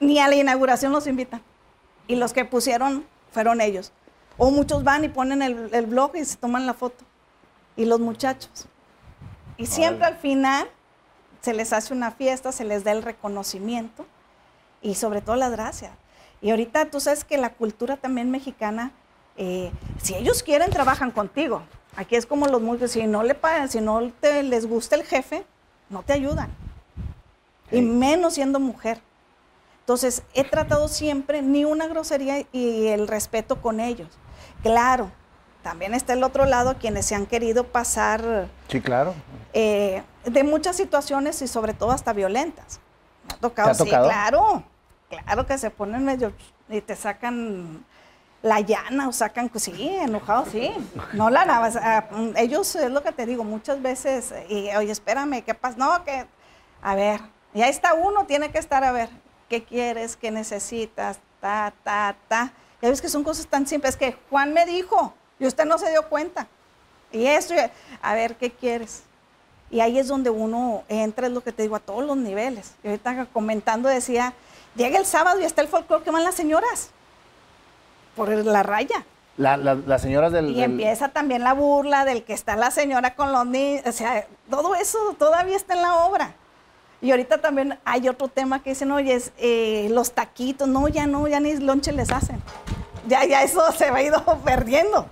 [0.00, 1.42] Ni a la inauguración los invitan.
[2.06, 3.92] Y los que pusieron fueron ellos.
[4.38, 7.04] O muchos van y ponen el, blog y se toman la foto.
[7.76, 8.66] Y los muchachos.
[9.56, 10.68] Y siempre al final
[11.40, 14.06] se les hace una fiesta, se les da el reconocimiento
[14.80, 15.92] y sobre todo las gracias.
[16.40, 18.92] Y ahorita tú sabes que la cultura también mexicana,
[19.36, 19.70] eh,
[20.02, 21.62] si ellos quieren, trabajan contigo.
[21.96, 25.04] Aquí es como los músicos, si no le pagan, si no te, les gusta el
[25.04, 25.44] jefe,
[25.90, 26.50] no te ayudan.
[27.70, 29.00] Y menos siendo mujer.
[29.82, 34.08] Entonces, he tratado siempre ni una grosería y el respeto con ellos.
[34.62, 35.10] Claro,
[35.62, 38.48] también está el otro lado, quienes se han querido pasar.
[38.68, 39.14] Sí, claro.
[39.52, 42.80] Eh, de muchas situaciones y sobre todo hasta violentas.
[43.26, 44.62] Me ha tocado, sí, claro.
[45.08, 46.32] Claro que se ponen medio
[46.68, 47.84] y te sacan
[48.42, 50.72] la llana o sacan, pues sí, enojados, sí.
[51.12, 51.78] No la navas.
[52.36, 55.76] ellos, es lo que te digo, muchas veces, y oye, espérame, ¿qué pasa?
[55.76, 56.26] No, que,
[56.82, 57.20] a ver,
[57.54, 59.10] ya está uno, tiene que estar a ver,
[59.52, 60.16] ¿qué quieres?
[60.16, 61.18] ¿Qué necesitas?
[61.38, 62.54] Ta, ta, ta.
[62.80, 65.90] Ya ves que son cosas tan simples que Juan me dijo y usted no se
[65.90, 66.46] dio cuenta.
[67.12, 67.54] Y eso,
[68.00, 69.02] a ver, ¿qué quieres?
[69.70, 72.72] Y ahí es donde uno entra, es lo que te digo, a todos los niveles.
[72.82, 74.32] Y ahorita comentando decía,
[74.74, 76.88] llega el sábado y está el folclore que van las señoras
[78.16, 79.04] por la raya.
[79.36, 80.52] las señoras del...
[80.52, 84.26] Y empieza también la burla del que está la señora con los niños, o sea,
[84.48, 86.36] todo eso todavía está en la obra.
[87.02, 91.04] Y ahorita también hay otro tema que dicen, oye, es, eh, los taquitos, no, ya
[91.04, 92.40] no, ya ni lonche les hacen.
[93.08, 95.08] Ya, ya eso se va ido perdiendo.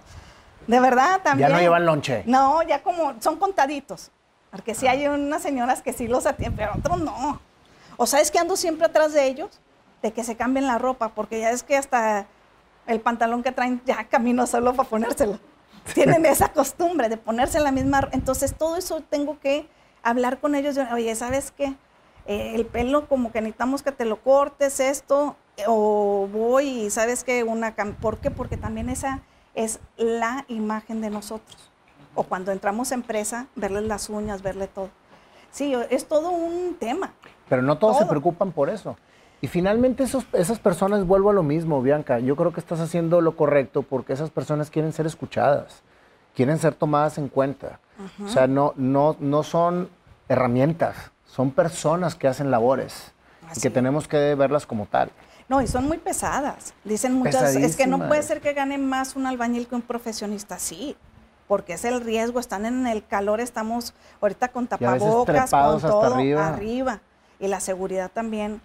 [0.69, 1.49] De verdad, también.
[1.49, 2.23] Ya no llevan lonche.
[2.27, 4.13] No, ya como, son contaditos.
[4.53, 7.41] Porque sí hay unas señoras que sí los atienden, pero otros no.
[7.97, 9.61] O sabes que ando siempre atrás de ellos,
[10.01, 12.27] de que se cambien la ropa, porque ya es que hasta
[12.87, 15.41] el pantalón que traen ya camino solo para ponérselo.
[15.95, 18.09] Tienen esa costumbre de ponerse la misma.
[18.13, 19.69] Entonces, todo eso tengo que
[20.03, 20.77] hablar con ellos.
[20.93, 21.75] Oye, ¿sabes qué?
[22.27, 25.37] Eh, el pelo, como que necesitamos que te lo cortes, esto,
[25.67, 27.75] o voy y sabes que una.
[28.01, 28.31] ¿Por qué?
[28.31, 29.21] Porque también esa
[29.55, 31.71] es la imagen de nosotros.
[32.15, 34.91] O cuando entramos a empresa, verles las uñas, verle todo.
[35.51, 37.13] Sí, es todo un tema.
[37.49, 38.97] Pero no todos se preocupan por eso.
[39.41, 43.21] Y finalmente esos, esas personas, vuelvo a lo mismo, Bianca, yo creo que estás haciendo
[43.21, 45.83] lo correcto porque esas personas quieren ser escuchadas,
[46.35, 47.81] quieren ser tomadas en cuenta.
[48.25, 49.91] O sea, no, no, no son
[50.29, 53.13] herramientas, son personas que hacen labores
[53.55, 55.11] y que tenemos que verlas como tal.
[55.49, 56.73] No, y son muy pesadas.
[56.85, 60.59] Dicen muchas, es que no puede ser que gane más un albañil que un profesionista,
[60.59, 60.97] sí,
[61.47, 66.49] porque es el riesgo, están en el calor, estamos ahorita con tapabocas, con todo arriba.
[66.49, 67.01] arriba.
[67.39, 68.61] Y la seguridad también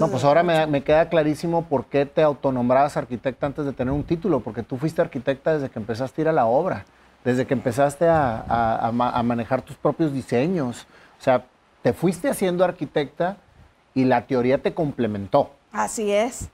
[0.00, 4.02] no, pues ahora me, queda clarísimo por qué te autonombrabas arquitecta antes de tener un
[4.02, 6.84] título, porque tú fuiste arquitecta desde que empezaste a ir a la obra,
[7.24, 10.86] desde que empezaste a, manejar tus propios diseños.
[11.18, 11.44] O sea,
[11.82, 13.36] te fuiste haciendo arquitecta
[13.94, 15.50] y la teoría te complementó.
[15.72, 16.48] Así es.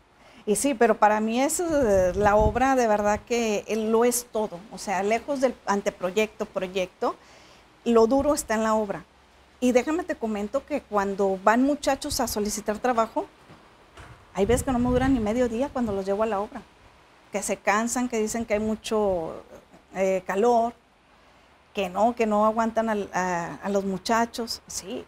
[0.46, 4.58] Y sí, pero para mí es eh, la obra de verdad que lo es todo.
[4.72, 7.16] O sea, lejos del anteproyecto, proyecto,
[7.84, 9.04] lo duro está en la obra
[9.60, 13.26] Y déjame te comento que cuando van muchachos a solicitar trabajo,
[14.34, 16.62] hay veces que no me duran ni medio día cuando los llevo a la obra,
[17.30, 19.44] que se cansan, que dicen que hay mucho
[19.94, 20.74] eh, calor,
[21.72, 24.62] que no, que no aguantan a, los muchachos.
[24.66, 25.04] Sí,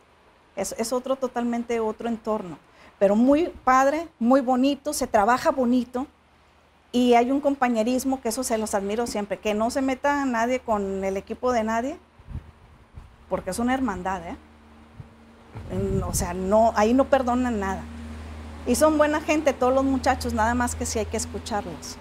[0.56, 2.58] es, es otro totalmente otro entorno,
[2.98, 6.06] pero muy padre, muy bonito, se trabaja bonito
[6.92, 10.60] y hay un compañerismo que eso se los admiro siempre, que no se meta nadie
[10.60, 11.98] con el equipo de nadie,
[13.28, 14.36] porque es una hermandad, ¿eh?
[16.06, 17.82] O sea, no, ahí no perdonan nada.
[18.66, 21.98] Y son buena gente todos los muchachos, nada más que si hay que escucharlos.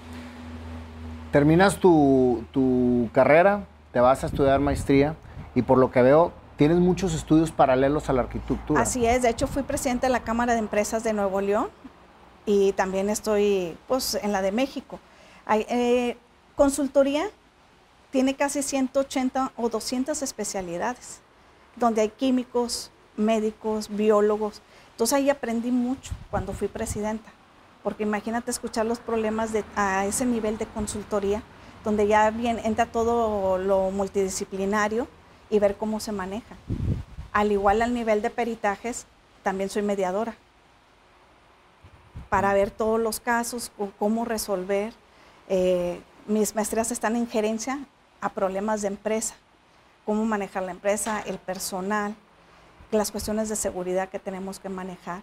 [1.35, 5.17] Terminas tu, tu carrera, te vas a estudiar maestría
[5.53, 8.81] y por lo que veo tienes muchos estudios paralelos a la arquitectura.
[8.81, 11.67] Así es, de hecho fui presidente de la Cámara de Empresas de Nuevo León
[12.45, 15.01] y también estoy pues, en la de México.
[15.45, 16.15] Hay, eh,
[16.55, 17.25] consultoría
[18.11, 21.19] tiene casi 180 o 200 especialidades,
[21.75, 24.61] donde hay químicos, médicos, biólogos.
[24.91, 27.29] Entonces ahí aprendí mucho cuando fui presidenta,
[27.85, 31.43] porque imagínate escuchar los problemas a ese nivel de consultoría,
[31.83, 35.07] donde ya bien, entra todo lo multidisciplinario
[35.51, 36.55] y ver cómo se maneja.
[37.31, 39.05] Al igual al nivel de peritajes,
[39.43, 40.33] también soy mediadora
[42.27, 44.91] para ver todos los casos, cómo resolver.
[45.47, 47.77] Eh, mis maestrías están en gerencia
[48.19, 49.35] a problemas de empresa,
[50.07, 52.15] cómo manejar la empresa, el personal,
[52.89, 55.21] las cuestiones de seguridad que tenemos que manejar.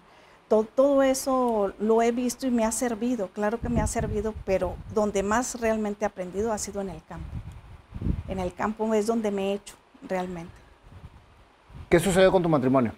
[0.52, 4.34] Todo, todo, eso lo he visto y me ha servido, claro que me ha servido,
[4.44, 7.24] pero donde más realmente he aprendido ha sido en el campo.
[8.28, 9.74] En el campo es donde me he hecho
[10.06, 10.52] realmente.
[11.88, 12.92] ¿Qué sucedió con tu matrimonio?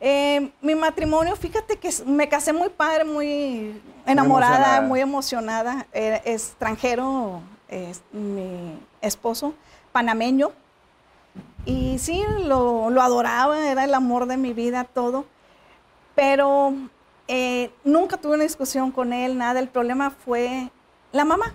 [0.00, 5.86] Eh, mi matrimonio, fíjate que me casé muy padre, muy enamorada, muy emocionada.
[5.92, 9.54] extranjero, es mi esposo,
[9.92, 10.50] panameño.
[11.64, 15.24] Y sí, lo, adoraba, era el amor de mi vida, todo.
[16.20, 16.74] Pero
[17.28, 19.58] eh, nunca tuve una discusión con él, nada.
[19.58, 20.70] El problema fue
[21.12, 21.54] la mamá.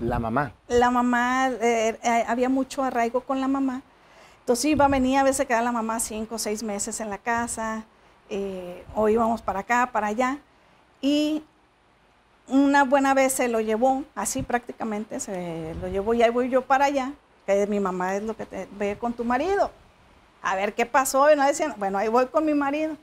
[0.00, 0.52] La mamá.
[0.66, 3.82] La mamá, eh, había mucho arraigo con la mamá.
[4.40, 7.84] Entonces iba, venía, a veces quedaba la mamá cinco o seis meses en la casa,
[8.28, 10.38] eh, o íbamos para acá, para allá.
[11.00, 11.44] Y
[12.48, 16.62] una buena vez se lo llevó, así prácticamente, se lo llevó y ahí voy yo
[16.62, 17.12] para allá,
[17.46, 19.70] que mi mamá es lo que te ve con tu marido.
[20.42, 22.96] A ver qué pasó, y no decían, bueno, ahí voy con mi marido.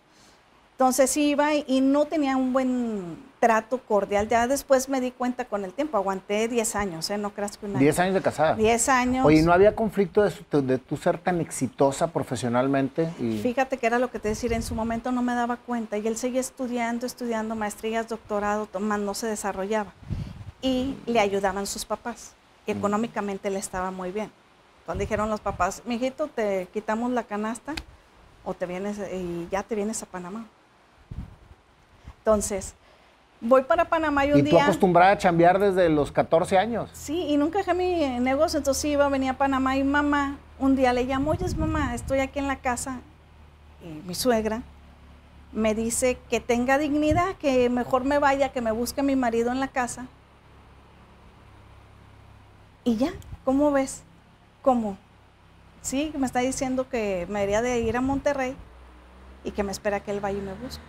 [0.81, 4.27] Entonces iba y no tenía un buen trato cordial.
[4.27, 7.19] Ya después me di cuenta con el tiempo, aguanté 10 años, ¿eh?
[7.19, 7.77] No creas que una...
[7.77, 8.55] 10 años de casada.
[8.55, 9.23] 10 años.
[9.23, 13.11] Oye, ¿no había conflicto de, de tu ser tan exitosa profesionalmente?
[13.43, 16.07] Fíjate que era lo que te decía, en su momento no me daba cuenta y
[16.07, 19.93] él seguía estudiando, estudiando maestrías, doctorado, tomando, no se desarrollaba.
[20.63, 22.33] Y le ayudaban sus papás.
[22.65, 22.71] Mm.
[22.71, 24.31] Económicamente le estaba muy bien.
[24.79, 27.75] Entonces dijeron los papás, mijito, te quitamos la canasta
[28.43, 30.47] o te vienes y ya te vienes a Panamá.
[32.21, 32.75] Entonces,
[33.41, 34.53] voy para Panamá y un día...
[34.53, 36.89] ¿Y tú acostumbrada a chambear desde los 14 años?
[36.93, 40.93] Sí, y nunca dejé mi negocio, entonces iba, venía a Panamá y mamá, un día
[40.93, 43.01] le llamo, oye, mamá, estoy aquí en la casa,
[43.83, 44.61] y mi suegra
[45.51, 49.59] me dice que tenga dignidad, que mejor me vaya, que me busque mi marido en
[49.59, 50.05] la casa.
[52.83, 53.11] Y ya,
[53.43, 54.03] ¿cómo ves?
[54.61, 54.97] ¿Cómo?
[55.81, 58.55] Sí, me está diciendo que me debería de ir a Monterrey
[59.43, 60.83] y que me espera que él vaya y me busque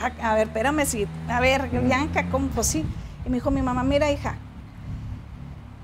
[0.00, 2.48] a, ver, espérame, si, a ver, Bianca, ¿cómo?
[2.48, 2.84] Pues sí.
[3.24, 4.36] Y me dijo mi mamá, mira hija,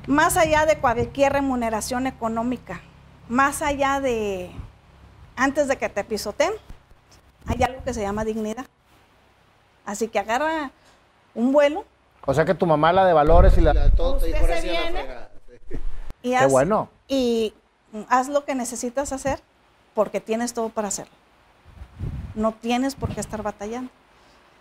[0.06, 2.80] más allá de cualquier remuneración económica,
[3.28, 4.50] más allá de,
[5.36, 6.52] antes de que te pisoteen,
[7.46, 8.66] hay algo que se llama dignidad.
[9.84, 10.70] Así que agarra
[11.34, 11.84] un vuelo.
[12.24, 15.04] O sea que tu mamá la de valores y la de todo te se viene
[16.22, 16.88] y haz, Qué bueno.
[17.08, 17.52] Y
[18.08, 19.40] haz lo que necesitas hacer
[19.94, 21.12] porque tienes todo para hacerlo.
[22.36, 23.90] No tienes por qué estar batallando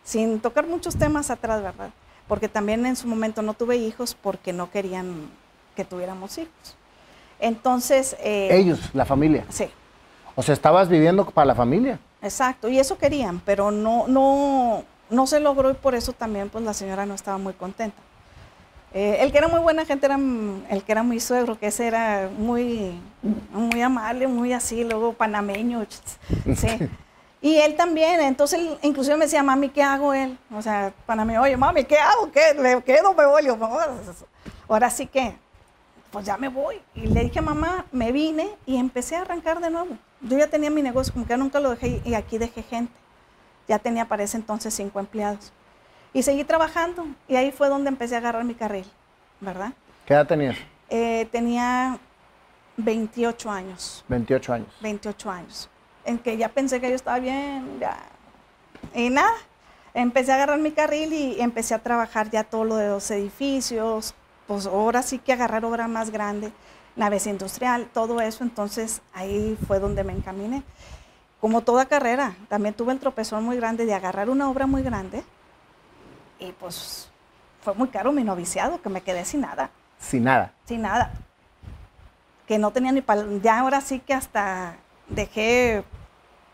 [0.03, 1.91] sin tocar muchos temas atrás, ¿verdad?
[2.27, 5.29] Porque también en su momento no tuve hijos porque no querían
[5.75, 6.75] que tuviéramos hijos.
[7.39, 8.15] Entonces...
[8.19, 9.45] Eh, Ellos, la familia.
[9.49, 9.69] Sí.
[10.35, 11.99] O sea, estabas viviendo para la familia.
[12.21, 16.63] Exacto, y eso querían, pero no, no, no se logró y por eso también pues
[16.63, 17.97] la señora no estaba muy contenta.
[18.93, 20.19] Eh, el que era muy buena gente era
[20.69, 22.99] el que era muy suegro, que ese era muy,
[23.51, 25.85] muy amable, muy así, luego panameño.
[26.55, 26.67] Sí.
[27.41, 30.37] Y él también, entonces inclusive me decía, mami, ¿qué hago él?
[30.53, 32.31] O sea, para mí, oye, mami, ¿qué hago?
[32.31, 32.53] ¿Qué?
[32.53, 33.13] ¿Le quedo?
[33.15, 33.47] ¿Me voy?
[34.69, 35.35] ahora sí que,
[36.11, 36.79] pues ya me voy.
[36.93, 39.97] Y le dije a mamá, me vine y empecé a arrancar de nuevo.
[40.21, 42.93] Yo ya tenía mi negocio, como que nunca lo dejé y aquí dejé gente.
[43.67, 45.51] Ya tenía para ese entonces cinco empleados.
[46.13, 48.85] Y seguí trabajando y ahí fue donde empecé a agarrar mi carril,
[49.39, 49.73] ¿verdad?
[50.05, 50.57] ¿Qué edad tenías?
[50.89, 51.97] Eh, tenía
[52.77, 54.03] 28 años.
[54.07, 54.67] 28 años.
[54.81, 55.69] 28 años.
[56.05, 57.97] En que ya pensé que yo estaba bien, ya.
[58.93, 59.33] Y nada,
[59.93, 64.13] empecé a agarrar mi carril y empecé a trabajar ya todo lo de los edificios,
[64.47, 66.51] pues ahora sí que agarrar obra más grande,
[66.95, 70.63] naves industrial, todo eso, entonces ahí fue donde me encaminé.
[71.39, 75.23] Como toda carrera, también tuve el tropezón muy grande de agarrar una obra muy grande
[76.39, 77.09] y pues
[77.61, 79.69] fue muy caro mi noviciado, que me quedé sin nada.
[79.99, 80.53] Sin nada.
[80.65, 81.11] Sin nada.
[82.47, 83.23] Que no tenía ni para...
[83.41, 84.75] Ya ahora sí que hasta
[85.11, 85.83] dejé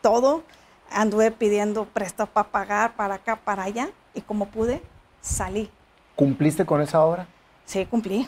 [0.01, 0.43] todo,
[0.91, 4.81] anduve pidiendo préstamo para pagar, para acá, para allá, y como pude,
[5.21, 5.69] salí.
[6.15, 7.27] ¿Cumpliste con esa obra?
[7.65, 8.27] Sí, cumplí.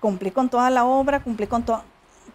[0.00, 1.64] Cumplí con toda la obra, cumplí con,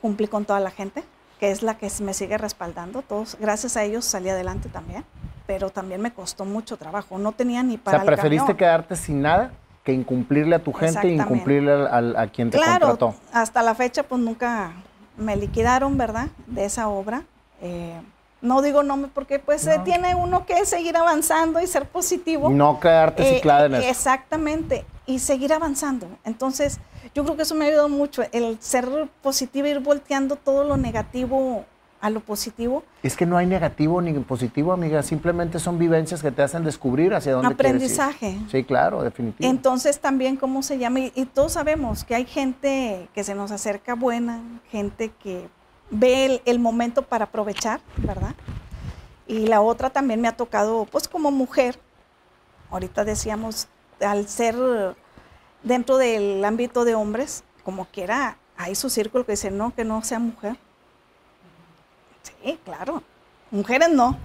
[0.01, 1.03] cumplí con toda la gente,
[1.39, 3.01] que es la que me sigue respaldando.
[3.01, 5.05] Todos, gracias a ellos salí adelante también,
[5.47, 7.17] pero también me costó mucho trabajo.
[7.17, 7.97] No tenía ni para.
[7.97, 9.51] O sea, preferiste quedarte sin nada
[9.83, 13.15] que incumplirle a tu gente e incumplirle a, quien te claro, contrató.
[13.33, 14.73] Hasta la fecha, pues nunca
[15.17, 16.27] me liquidaron, ¿verdad?
[16.47, 17.23] De esa obra.
[17.61, 18.01] Eh,
[18.41, 22.49] no digo no porque pues eh, tiene uno que seguir avanzando y ser positivo.
[22.49, 23.87] No quedarte eh, ciclada en eso.
[23.87, 26.07] Exactamente, y seguir avanzando.
[26.23, 26.79] Entonces,
[27.13, 30.77] yo creo que eso me ha ayudado mucho, el ser positivo, ir volteando todo lo
[30.77, 31.65] negativo
[32.01, 32.83] a lo positivo.
[33.03, 37.13] Es que no hay negativo ni positivo, amiga, simplemente son vivencias que te hacen descubrir
[37.13, 38.19] hacia dónde Aprendizaje.
[38.19, 38.49] quieres ir.
[38.49, 39.47] Sí, claro, definitivamente.
[39.47, 40.99] Entonces también, ¿cómo se llama?
[40.99, 45.47] Y, todos sabemos que hay gente que se nos acerca buena, gente que
[45.91, 48.35] ve el, momento para aprovechar, ¿verdad?
[49.27, 51.79] Y la otra también me ha tocado, pues como mujer,
[52.71, 53.67] ahorita decíamos,
[54.01, 54.55] al ser
[55.63, 60.03] dentro del ámbito de hombres, como quiera, hay su círculo que dice, no, que no
[60.03, 60.57] sea mujer
[62.23, 63.03] Sí, claro.
[63.51, 64.17] Mujeres no.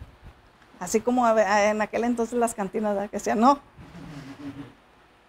[0.79, 3.61] Así como en aquel entonces las cantinas que decían no.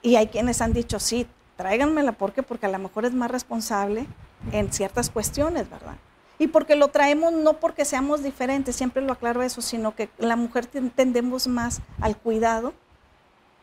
[0.01, 4.06] Y hay quienes han dicho, sí, tráiganmela porque porque a lo mejor es más responsable
[4.51, 5.95] en ciertas cuestiones, ¿verdad?
[6.39, 10.36] Y porque lo traemos no porque seamos diferentes, siempre lo aclaro eso, sino que la
[10.36, 12.73] mujer tendemos más al cuidado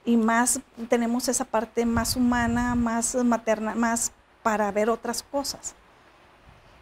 [0.05, 4.13] y más tenemos esa parte más humana, más materna, más
[4.43, 5.75] para ver otras cosas.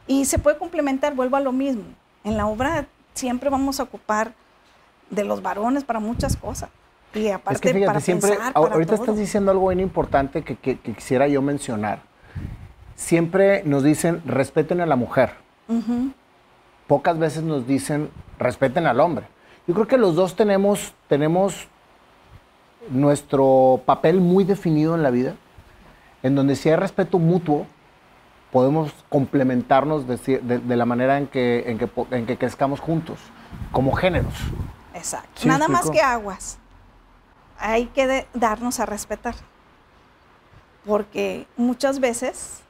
[0.06, 1.84] Y se puede complementar, vuelvo a lo mismo.
[2.24, 4.32] En la obra siempre vamos a ocupar
[5.10, 6.70] de los varones para muchas cosas.
[7.14, 11.28] Y aparte es que para siempre, pensar, ahorita estás diciendo algo bien importante que, quisiera
[11.28, 12.00] yo mencionar.
[12.94, 15.32] Siempre nos dicen respeten a la mujer.
[16.86, 19.26] Pocas veces nos dicen respeten al hombre.
[19.66, 21.68] Yo creo que los dos tenemos, tenemos
[22.90, 25.34] nuestro papel muy definido en la vida,
[26.22, 27.66] en donde si hay respeto mutuo,
[28.52, 33.18] podemos complementarnos de, la manera en que, en, que, en que crezcamos juntos,
[33.72, 34.34] como géneros.
[34.94, 35.48] Exacto.
[35.48, 36.58] Nada más que aguas.
[37.58, 39.34] Hay que darnos a respetar.
[40.84, 42.60] Porque muchas veces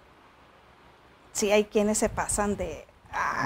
[1.33, 2.87] sí hay quienes se pasan de...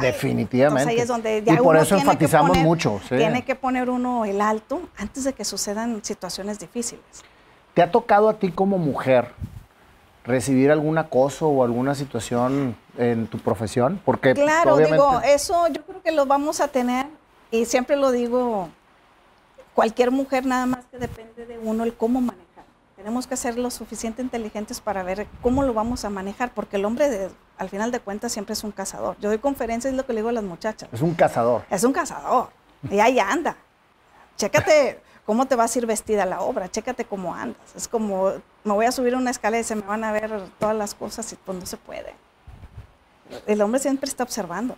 [0.01, 0.91] Definitivamente.
[0.91, 3.01] Ahí es donde y por eso enfatizamos mucho.
[3.09, 7.05] Tiene que poner uno el alto antes de que sucedan situaciones difíciles.
[7.75, 9.33] ¿Te ha tocado a ti como mujer
[10.27, 14.01] recibir algún acoso o alguna situación en tu profesión?
[14.05, 17.07] Porque claro, digo, eso yo creo que lo vamos a tener
[17.51, 18.69] y siempre lo digo,
[19.75, 22.45] cualquier mujer nada más que depende de uno el cómo manejar.
[22.97, 26.85] Tenemos que ser lo suficiente inteligentes para ver cómo lo vamos a manejar, porque el
[26.85, 29.17] hombre al final de cuentas siempre es un cazador.
[29.21, 30.89] Yo doy conferencias, es lo que le digo a las muchachas.
[30.93, 31.63] Es un cazador.
[31.71, 32.49] Es un cazador.
[32.91, 33.57] Y ahí anda.
[34.37, 37.75] Chécate cómo te vas a ir vestida a la obra, chécate cómo andas.
[37.75, 38.33] Es como,
[38.65, 41.31] me voy a subir una escalera y se me van a ver todas las cosas
[41.33, 42.15] y pues no se puede.
[43.47, 44.77] El hombre siempre está observando.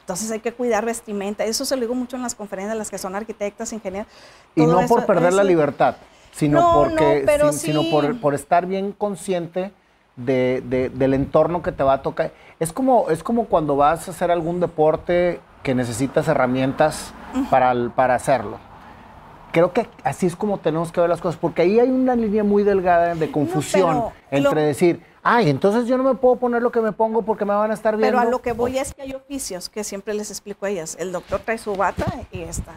[0.00, 1.44] Entonces hay que cuidar vestimenta.
[1.44, 4.12] Eso se lo digo mucho en las conferencias, las que son arquitectas, ingenieros.
[4.54, 5.96] Y no por perder la libertad,
[6.32, 9.72] sino, porque, sino por, por, estar bien consciente
[10.16, 12.32] de, del entorno que te va a tocar.
[12.60, 17.14] Es como, es como cuando vas a hacer algún deporte que necesitas herramientas
[17.48, 18.58] para, para hacerlo
[19.52, 22.42] creo que así es como tenemos que ver las cosas, porque ahí hay una línea
[22.42, 26.80] muy delgada de confusión entre decir, ay, entonces yo no me puedo poner lo que
[26.80, 28.18] me pongo porque me van a estar viendo.
[28.18, 30.96] Pero a lo que voy es que hay oficios que siempre les explico a ellas.
[30.98, 32.72] El doctor trae su bata y está,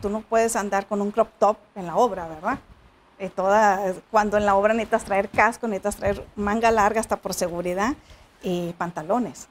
[0.00, 2.58] Tú no puedes andar con un crop top en la obra, ¿verdad?
[3.18, 7.34] Y toda, cuando en la obra necesitas traer casco, necesitas traer manga larga hasta por
[7.34, 7.94] seguridad
[8.42, 9.48] y pantalones.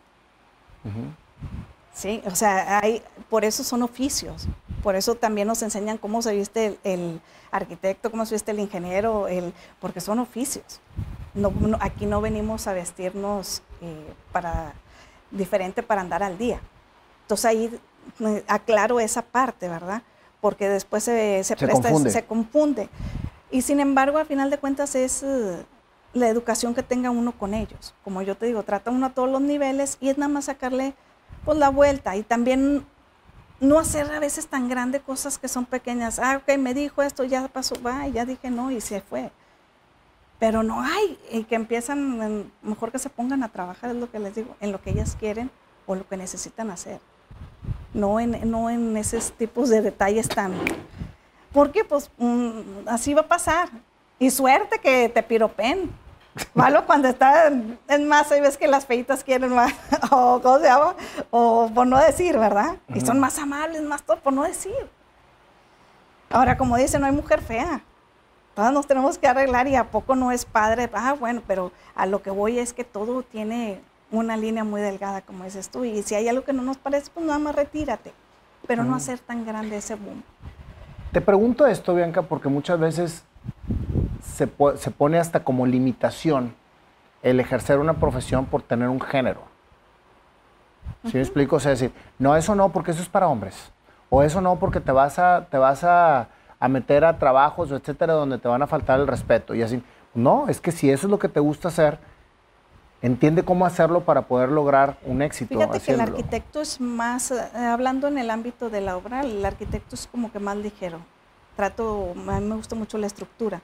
[1.94, 4.48] Sí, o sea, hay, por eso son oficios.
[4.84, 7.22] Por eso también nos enseñan cómo se viste el,
[7.52, 10.80] arquitecto, cómo se viste el ingeniero, el, porque son oficios.
[11.34, 14.74] No, aquí no venimos a vestirnos eh, para,
[15.32, 16.60] diferente para andar al día.
[17.24, 17.80] Entonces ahí
[18.20, 20.02] eh, aclaro esa parte, ¿verdad?
[20.42, 22.12] Porque después se, se, presta, confunde.
[22.12, 22.90] se confunde.
[23.52, 25.66] Y sin embargo, al final de cuentas es eh,
[26.14, 27.94] la educación que tenga uno con ellos.
[28.04, 30.94] Como yo te digo, trata uno a todos los niveles y es nada más sacarle
[31.46, 32.16] pues la vuelta.
[32.16, 32.86] Y también
[33.60, 36.20] no hacer a veces tan grande cosas que son pequeñas.
[36.20, 39.32] Ah, ok, me dijo esto, ya pasó, va, ya dije no y se fue.
[40.40, 44.20] Pero no hay, y que empiezan, mejor que se pongan a trabajar, es lo que
[44.20, 45.52] les digo, en lo que ellas quieren
[45.86, 47.02] o lo que necesitan hacer.
[47.94, 50.54] No en, no en esos tipos de detalles tan...
[51.52, 53.70] Porque pues mm, así va a pasar.
[54.18, 55.90] Y suerte que te piropen.
[56.54, 59.74] Malo cuando está en masa y ves que las feitas quieren más,
[60.12, 60.96] o ¿cómo se llama?
[61.32, 62.78] O por no decir, ¿verdad?
[62.94, 64.74] Y son más amables, más todo, por no decir.
[66.30, 67.82] Ahora, como dice, no hay mujer fea.
[68.54, 70.90] Todas nos tenemos que arreglar y a poco no es padre.
[70.94, 75.22] Ah, bueno, pero a lo que voy es que todo tiene una línea muy delgada,
[75.22, 75.86] como dices tú.
[75.86, 78.12] Y si hay algo que no nos parece, pues nada más retírate.
[78.68, 80.22] Pero no hacer tan grande ese boom.
[81.12, 83.24] Te pregunto esto, Bianca, porque muchas veces
[84.40, 86.56] se, pone hasta como limitación
[87.22, 89.42] el ejercer una profesión por tener un género.
[91.06, 91.58] ¿Sí me explico?
[91.58, 93.72] O sea, decir, no, eso no, porque eso es para hombres.
[94.10, 96.30] O eso no, porque te vas a, te vas a,
[96.70, 99.54] meter a trabajos, etcétera, donde te van a faltar el respeto.
[99.54, 99.84] Y así,
[100.14, 102.00] no, es que si eso es lo que te gusta hacer,
[103.02, 105.54] entiende cómo hacerlo para poder lograr un éxito.
[105.54, 109.46] Fíjate que el arquitecto es más, eh, hablando en el ámbito de la obra, el
[109.46, 111.00] arquitecto es como que más ligero.
[111.56, 113.62] Trato, a mí me gusta mucho la estructura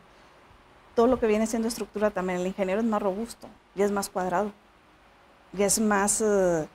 [0.95, 2.39] todo lo que viene siendo estructura también.
[2.39, 4.51] El ingeniero es más robusto y es más cuadrado.
[5.57, 6.67] Y es más, eh,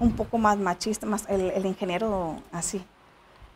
[0.00, 2.84] un poco más machista, más el, ingeniero así.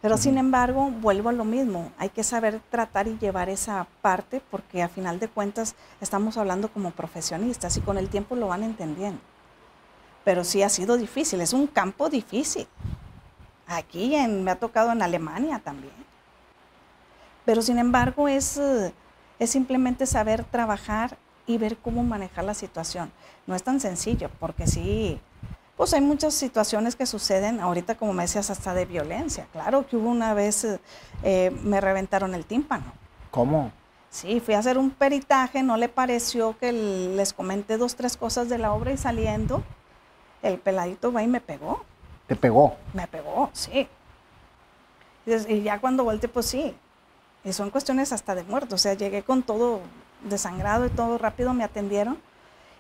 [0.01, 1.93] Pero sin embargo, vuelvo a lo mismo.
[1.97, 6.69] Hay que saber tratar y llevar esa parte porque a final de cuentas estamos hablando
[6.69, 9.21] como profesionistas y con el tiempo lo van entendiendo.
[10.25, 12.67] Pero sí ha sido difícil, es un campo difícil.
[13.67, 15.95] Aquí me ha tocado en Alemania también.
[17.45, 18.93] Pero sin embargo es, eh,
[19.43, 21.17] es simplemente saber trabajar
[21.47, 23.11] y ver cómo manejar la situación.
[23.47, 25.21] No es tan sencillo, porque sí,
[25.77, 29.49] pues hay muchas situaciones que suceden, ahorita como me decías, hasta de violencia.
[29.53, 30.65] Claro que hubo una vez,
[31.25, 32.85] eh, me reventaron el tímpano.
[33.33, 33.73] ¿Cómo?
[34.11, 38.49] Sí, fui a hacer un peritaje, no le pareció que les comenté dos, tres cosas
[38.49, 39.65] de la obra y saliendo,
[40.43, 41.85] el peladito va y me pegó.
[42.29, 42.77] ¿Te pegó?
[42.93, 43.89] Me pegó, sí.
[45.27, 46.77] Y ya cuando volteé, pues sí,
[47.45, 48.75] y son cuestiones hasta de muerto.
[48.77, 49.81] O sea, llegué con todo
[50.29, 52.19] desangrado y todo rápido, me atendieron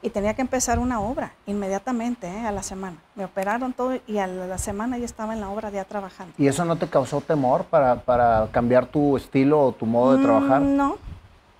[0.02, 2.46] y tenía que empezar una obra inmediatamente, ¿eh?
[2.46, 2.96] a la semana.
[3.14, 6.34] Me operaron todo y a la semana ya estaba en la obra ya trabajando.
[6.38, 10.18] ¿Y eso no te causó temor para, para cambiar tu estilo o tu modo de
[10.18, 10.60] mm, trabajar?
[10.60, 10.96] No,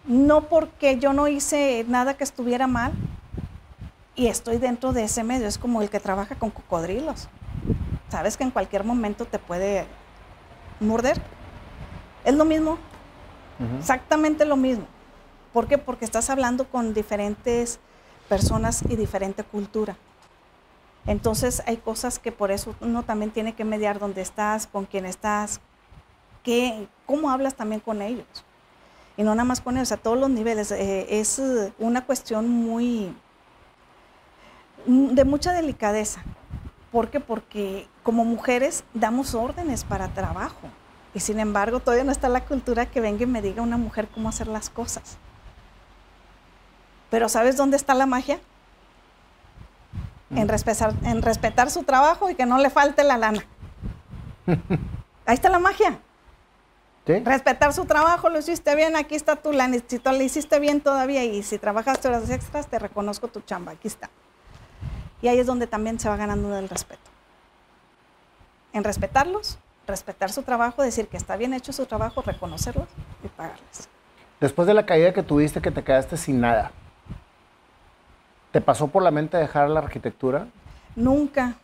[0.06, 2.92] no porque yo no hice nada que estuviera mal
[4.16, 5.46] y estoy dentro de ese medio.
[5.46, 7.28] Es como el que trabaja con cocodrilos.
[8.08, 9.86] Sabes que en cualquier momento te puede
[10.80, 11.22] morder.
[12.24, 12.78] Es lo mismo,
[13.78, 14.86] Exactamente lo mismo.
[15.52, 15.78] ¿Por qué?
[15.78, 17.78] Porque estás hablando con diferentes
[18.28, 19.96] personas y diferente cultura.
[21.06, 25.04] Entonces hay cosas que por eso uno también tiene que mediar dónde estás, con quién
[25.04, 25.60] estás,
[26.42, 28.26] qué, cómo hablas también con ellos.
[29.16, 30.70] Y no nada más con ellos, a todos los niveles.
[30.70, 31.40] Eh, es
[31.78, 33.14] una cuestión muy
[34.86, 36.22] de mucha delicadeza.
[36.90, 37.20] ¿Por qué?
[37.20, 40.68] Porque como mujeres damos órdenes para trabajo.
[41.14, 44.08] Y sin embargo, todavía no está la cultura que venga y me diga una mujer
[44.08, 45.18] cómo hacer las cosas.
[47.10, 48.40] Pero ¿sabes dónde está la magia?
[50.30, 53.44] En, respetar, en respetar su trabajo y que no le falte la lana.
[55.26, 55.98] Ahí está la magia.
[57.04, 59.76] Respetar su trabajo, lo hiciste bien, aquí está tu lana.
[59.86, 63.72] Si tú lo hiciste bien todavía y si trabajaste horas extras, te reconozco tu chamba,
[63.72, 64.08] aquí está.
[65.20, 67.10] Y ahí es donde también se va ganando el respeto.
[68.72, 72.86] En respetarlos respetar su trabajo, decir que está bien hecho su trabajo, reconocerlo
[73.24, 73.88] y pagarles.
[74.40, 76.72] Después de la caída que tuviste, que te quedaste sin nada,
[78.50, 80.46] ¿te pasó por la mente dejar la arquitectura?
[80.96, 81.54] Nunca,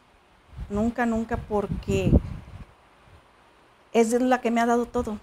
[0.71, 2.13] nunca, nunca, porque
[3.93, 5.19] es la que me ha dado todo.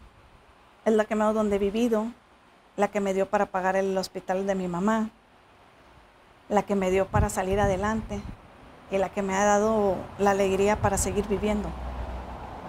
[0.84, 2.08] Es la que me ha dado donde he vivido,
[2.78, 5.10] la que me dio para pagar el hospital de mi mamá,
[6.50, 8.22] la que me dio para salir adelante
[8.92, 11.70] y la que me ha dado la alegría para seguir viviendo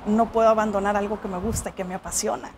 [0.07, 2.51] no puedo abandonar algo que me gusta, que me apasiona.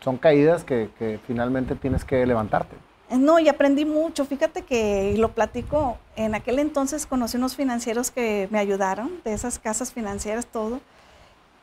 [0.00, 2.76] Son caídas que, finalmente tienes que levantarte.
[3.08, 4.26] Eh, no, y aprendí mucho.
[4.26, 5.96] Fíjate que lo platico.
[6.14, 10.80] En aquel entonces conocí unos financieros que me ayudaron, de esas casas financieras, todo.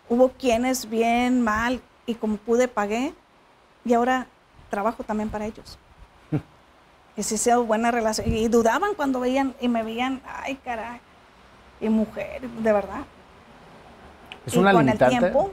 [0.10, 3.14] Hubo quienes bien, mal, y como pude pagué.
[3.86, 4.26] Y ahora
[4.72, 5.78] trabajo también para ellos.
[7.16, 8.34] y sí sea buena relación.
[8.34, 11.00] Y dudaban cuando veían y me veían, ay, caray,
[11.80, 13.04] y mujer, de verdad.
[14.46, 15.16] ¿Es una con limitante?
[15.16, 15.52] el tiempo.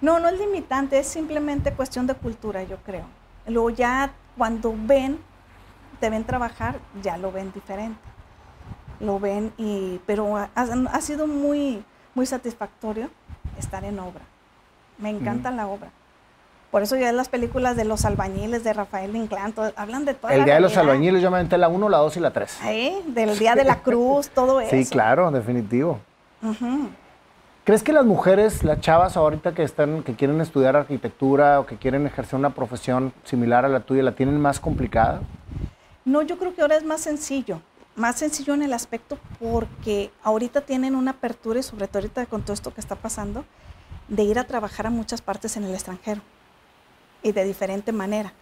[0.00, 3.04] No, no es limitante, es simplemente cuestión de cultura, yo creo.
[3.46, 5.18] Luego ya cuando ven,
[6.00, 8.00] te ven trabajar, ya lo ven diferente.
[9.00, 11.82] Lo ven y, pero ha, sido muy,
[12.14, 13.10] muy satisfactorio
[13.58, 14.22] estar en obra.
[14.98, 15.90] Me encanta la obra.
[16.70, 20.32] Por eso ya las películas de los albañiles de Rafael Inclán, hablan de todo.
[20.32, 22.58] El Día de los Albañiles, yo me aventé la 1, la 2 y la 3.
[22.64, 23.02] ¿Eh?
[23.06, 24.70] Del Día de la Cruz, todo eso.
[24.70, 26.00] Sí, claro, definitivo.
[27.64, 31.78] ¿Crees que las mujeres, las chavas ahorita que están, que quieren estudiar arquitectura o que
[31.78, 35.22] quieren ejercer una profesión similar a la tuya, la tienen más complicada?
[36.04, 37.62] No, yo creo que ahora es más sencillo.
[37.96, 42.42] Más sencillo en el aspecto porque ahorita tienen una apertura y sobre todo ahorita con
[42.42, 43.46] todo esto que está pasando,
[44.08, 46.20] de ir a trabajar a muchas partes en el extranjero
[47.22, 48.34] y de diferente manera.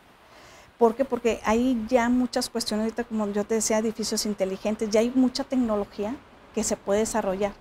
[0.78, 1.04] ¿Por qué?
[1.04, 5.44] Porque hay ya muchas cuestiones, ahorita como yo te decía, edificios inteligentes, ya hay mucha
[5.44, 6.16] tecnología
[6.56, 7.52] que se puede desarrollar.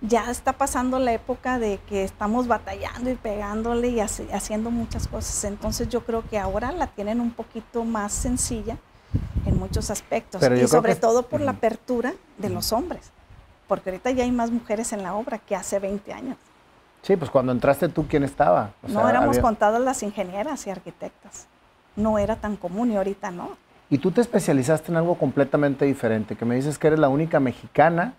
[0.00, 5.44] Ya está pasando la época de que estamos batallando y pegándole y haciendo muchas cosas.
[5.44, 8.76] Entonces yo creo que ahora la tienen un poquito más sencilla
[9.46, 10.42] en muchos aspectos.
[10.42, 13.10] y sobre todo por la apertura de los hombres.
[13.66, 16.36] Porque ahorita ya hay más mujeres en la obra que hace 20 años.
[17.02, 18.72] Sí, pues cuando entraste tú, ¿quién estaba?
[18.88, 21.46] no, éramos contadas las ingenieras y arquitectas.
[21.96, 23.56] No era tan común y ahorita no.
[23.90, 27.40] Y tú te especializaste en algo completamente diferente, que me dices que eres la única
[27.40, 28.14] mexicana.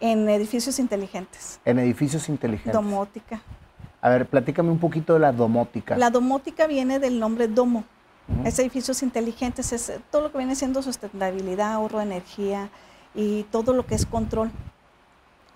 [0.00, 1.60] En edificios inteligentes.
[1.64, 2.72] En edificios inteligentes.
[2.72, 3.42] Domótica.
[4.00, 5.96] A ver, platícame un poquito de la domótica.
[5.96, 7.84] La domótica viene del nombre domo.
[8.44, 12.70] Es edificios inteligentes, es todo lo que viene siendo sustentabilidad, ahorro de energía
[13.14, 14.50] y todo lo que es control.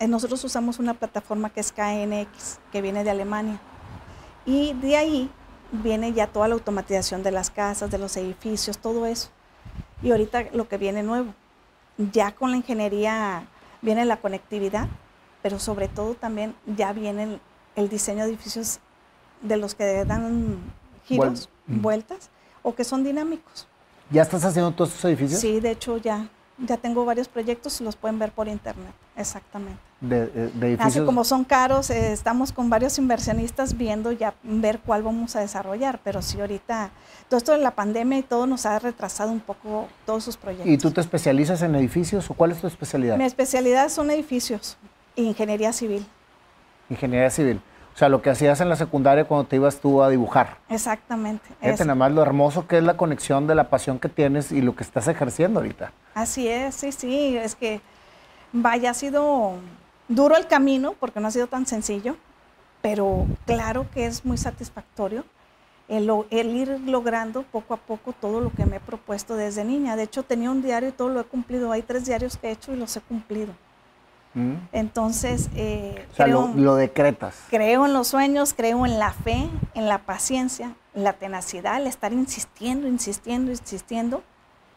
[0.00, 3.60] Eh, nosotros usamos una plataforma que es KNX, que viene de Alemania.
[4.44, 5.30] Y de ahí
[5.70, 9.30] viene ya toda la automatización de las casas, de los edificios, todo eso.
[10.02, 11.32] Y ahorita lo que viene nuevo,
[11.96, 13.46] ya con la ingeniería
[13.84, 14.88] viene la conectividad,
[15.42, 17.38] pero sobre todo también ya viene
[17.76, 18.80] el, diseño de edificios
[19.42, 20.58] de los que dan
[21.04, 22.30] giros, vueltas,
[22.62, 23.68] o que son dinámicos.
[24.10, 25.40] ¿Ya estás haciendo todos esos edificios?
[25.40, 26.28] Sí, de hecho ya,
[26.58, 29.80] ya tengo varios proyectos, los pueden ver por internet, exactamente.
[30.08, 30.80] De, edificios.
[30.80, 35.40] Así como son caros, eh, estamos con varios inversionistas viendo ya ver cuál vamos a
[35.40, 36.90] desarrollar, pero sí ahorita
[37.28, 40.68] todo esto de la pandemia y todo nos ha retrasado un poco todos sus proyectos.
[40.68, 43.16] ¿Y tú te especializas en edificios o cuál es tu especialidad?
[43.16, 44.76] Mi especialidad son edificios,
[45.16, 46.06] ingeniería civil.
[46.90, 47.60] Ingeniería civil.
[47.94, 50.56] O sea, lo que hacías en la secundaria cuando te ibas tú a dibujar.
[50.68, 51.48] Exactamente.
[51.60, 54.62] Fíjate nada más lo hermoso que es la conexión de la pasión que tienes y
[54.62, 55.92] lo que estás ejerciendo ahorita.
[56.12, 57.36] Así es, sí, sí.
[57.36, 57.80] Es que,
[58.52, 59.54] vaya, ha sido
[60.08, 62.16] duro el camino porque no ha sido tan sencillo,
[62.82, 65.24] pero claro que es muy satisfactorio
[65.88, 69.96] el, ir logrando poco a poco todo lo que me he propuesto desde niña.
[69.96, 71.72] De hecho, tenía un diario y todo lo he cumplido.
[71.72, 73.52] Hay tres diarios que he hecho y los he cumplido.
[74.34, 74.54] Mm.
[74.72, 77.36] Entonces, eh, o sea, lo, decretas.
[77.50, 81.86] Creo en los sueños, creo en la fe, en la paciencia, en la tenacidad, el
[81.86, 84.22] estar insistiendo, insistiendo, insistiendo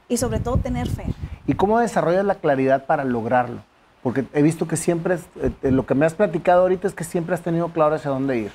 [0.09, 1.05] y sobre todo tener fe.
[1.47, 3.63] ¿Y cómo desarrollas la claridad para lograrlo?
[4.08, 7.36] Porque he visto que siempre, eh, lo que me has platicado ahorita es que siempre
[7.36, 8.53] has tenido claro hacia dónde ir.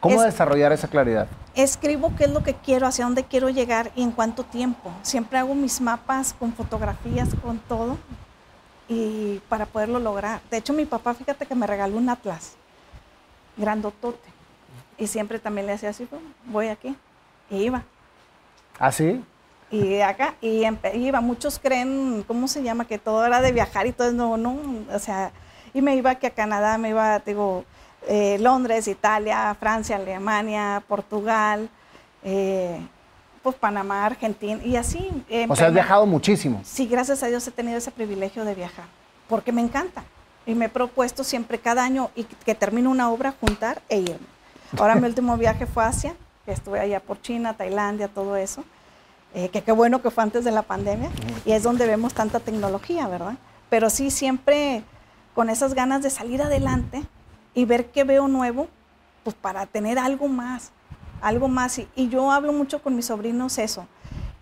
[0.00, 1.28] ¿Cómo desarrollar esa claridad?
[1.54, 4.90] Escribo qué es lo que quiero, hacia dónde quiero llegar y en cuánto tiempo.
[5.02, 7.98] Siempre hago mis mapas con fotografías, con todo
[8.88, 10.40] y para poderlo lograr.
[10.50, 12.54] De hecho, mi papá, fíjate que me regaló un atlas
[13.58, 14.30] grandotote
[14.96, 16.08] y siempre también le hacía así,
[16.46, 16.96] voy aquí
[17.50, 17.82] y iba.
[18.78, 19.22] ¿Ah, sí?
[19.70, 20.64] Y acá, y
[20.94, 22.86] iba, muchos creen, ¿cómo se llama?
[22.86, 24.58] Que todo era de viajar y todo, no, no,
[24.92, 25.30] o sea,
[25.74, 27.64] y me iba aquí a Canadá, me iba, digo,
[28.06, 31.68] eh, Londres, Italia, Francia, Alemania, Portugal,
[32.24, 32.80] eh,
[33.42, 35.10] pues Panamá, Argentina y así.
[35.28, 36.62] Eh, o sea, has viajado muchísimo.
[36.64, 38.86] Sí, gracias a Dios he tenido ese privilegio de viajar,
[39.28, 40.02] porque me encanta.
[40.46, 44.26] Y me he propuesto siempre cada año y que termino una obra, juntar e irme.
[44.78, 46.14] Ahora mi último viaje fue a Asia,
[46.46, 48.64] que estuve allá por China, Tailandia, todo eso.
[49.34, 51.10] Eh, que qué bueno que fue antes de la pandemia.
[51.44, 53.34] Y es donde vemos tanta tecnología, ¿verdad?
[53.70, 54.82] Pero sí, siempre
[55.34, 57.02] con esas ganas de salir adelante
[57.54, 58.68] y ver qué veo nuevo,
[59.24, 60.72] pues para tener algo más
[61.20, 61.78] algo más.
[61.78, 63.86] Y, yo hablo mucho con mis sobrinos eso,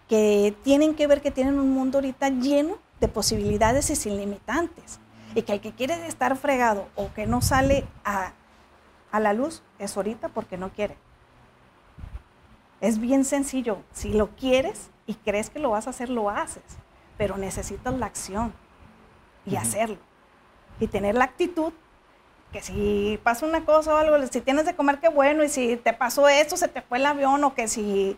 [0.08, 5.00] que tienen que ver que tienen un mundo ahorita lleno de posibilidades y sin limitantes.
[5.34, 8.32] Y que el que quiere estar fregado o que no sale a,
[9.12, 10.96] a la luz es ahorita porque no quiere.
[12.80, 13.78] Es bien sencillo.
[13.92, 16.62] Si lo quieres y crees que lo vas a hacer, lo haces.
[17.16, 18.52] Pero necesitas la acción
[19.46, 19.98] y hacerlo.
[20.80, 21.72] Y tener la actitud
[22.52, 25.76] que si pasa una cosa o algo, si tienes de comer, qué bueno, y si
[25.76, 28.16] te pasó esto, se te fue el avión, o que si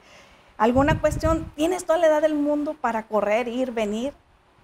[0.56, 4.12] alguna cuestión, tienes toda la edad del mundo para correr, ir, venir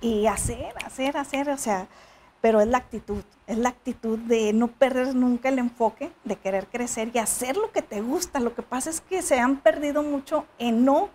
[0.01, 1.89] y hacer, hacer, hacer, o sea,
[2.45, 6.67] pero es la actitud, es la actitud de no perder nunca el enfoque, de querer
[6.67, 8.39] crecer y hacer lo que te gusta.
[8.39, 11.09] Lo que pasa es que se han perdido mucho en no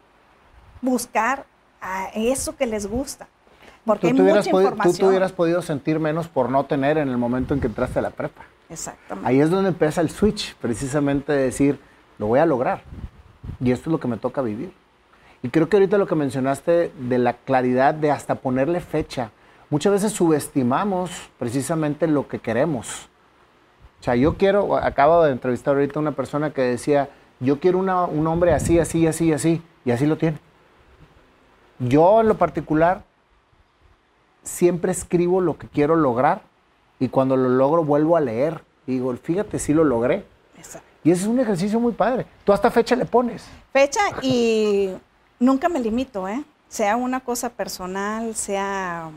[0.81, 1.45] buscar
[1.81, 3.27] a eso que les gusta.
[3.85, 4.91] Porque ¿Tú, hay mucha información.
[4.91, 7.99] tú te hubieras podido sentir menos por no tener en el momento en que entraste
[7.99, 8.41] a la prepa.
[8.67, 9.29] Exactamente.
[9.29, 11.79] Ahí es donde empieza el switch, precisamente de decir,
[12.17, 12.81] lo voy a lograr.
[13.59, 14.73] Y esto es lo que me toca vivir.
[15.43, 19.29] Y creo que ahorita lo que mencionaste de la claridad de hasta ponerle fecha.
[19.69, 23.07] Muchas veces subestimamos precisamente lo que queremos.
[23.99, 27.09] O sea, yo quiero, acabo de entrevistar ahorita a una persona que decía,
[27.39, 30.39] yo quiero un hombre así, así, así, así, y así lo tiene.
[31.79, 33.03] Yo en lo particular
[34.43, 36.41] siempre escribo lo que quiero lograr
[36.99, 38.63] y cuando lo logro vuelvo a leer.
[38.87, 40.25] digo, fíjate, sí lo logré.
[41.03, 42.25] Y ese es un ejercicio muy padre.
[42.43, 43.45] Tú hasta fecha le pones.
[43.71, 44.89] Fecha y
[45.39, 46.43] nunca me limito, ¿eh?
[46.67, 49.09] Sea una cosa personal, sea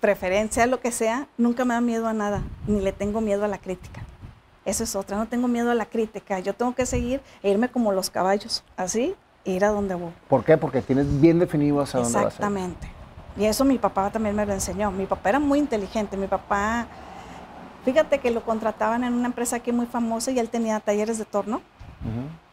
[0.00, 3.48] preferencia, lo que sea, nunca me da miedo a nada, ni le tengo miedo a
[3.48, 4.02] la crítica.
[4.64, 6.38] Eso es otra, no tengo miedo a la crítica.
[6.40, 10.12] Yo tengo que seguir e irme como los caballos, así, e ir a donde voy.
[10.28, 10.58] ¿Por qué?
[10.58, 12.26] Porque tienes bien definido hacia dónde vas.
[12.26, 12.88] Exactamente.
[13.38, 14.90] Y eso mi papá también me lo enseñó.
[14.90, 16.16] Mi papá era muy inteligente.
[16.16, 16.86] Mi papá,
[17.84, 21.24] fíjate que lo contrataban en una empresa aquí muy famosa y él tenía talleres de
[21.24, 21.62] torno.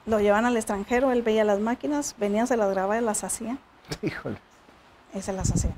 [0.06, 3.58] Lo llevan al extranjero, él veía las máquinas, venía, se las grababa y las hacía.
[4.02, 4.38] Híjole.
[5.14, 5.72] Y se las hacía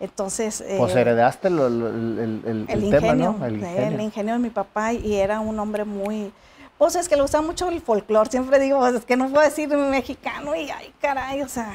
[0.00, 0.64] Entonces...
[0.78, 3.44] Pues eh, heredaste el, el, el, ingenio, tema, ¿no?
[3.44, 3.86] El ingenio.
[3.86, 6.32] el ingenio de mi papá y era un hombre muy...
[6.78, 8.28] Pues es que le gustaba mucho el folclore.
[8.28, 11.72] Siempre digo, pues, es que no puedo decir mexicano y ay, caray, o sea...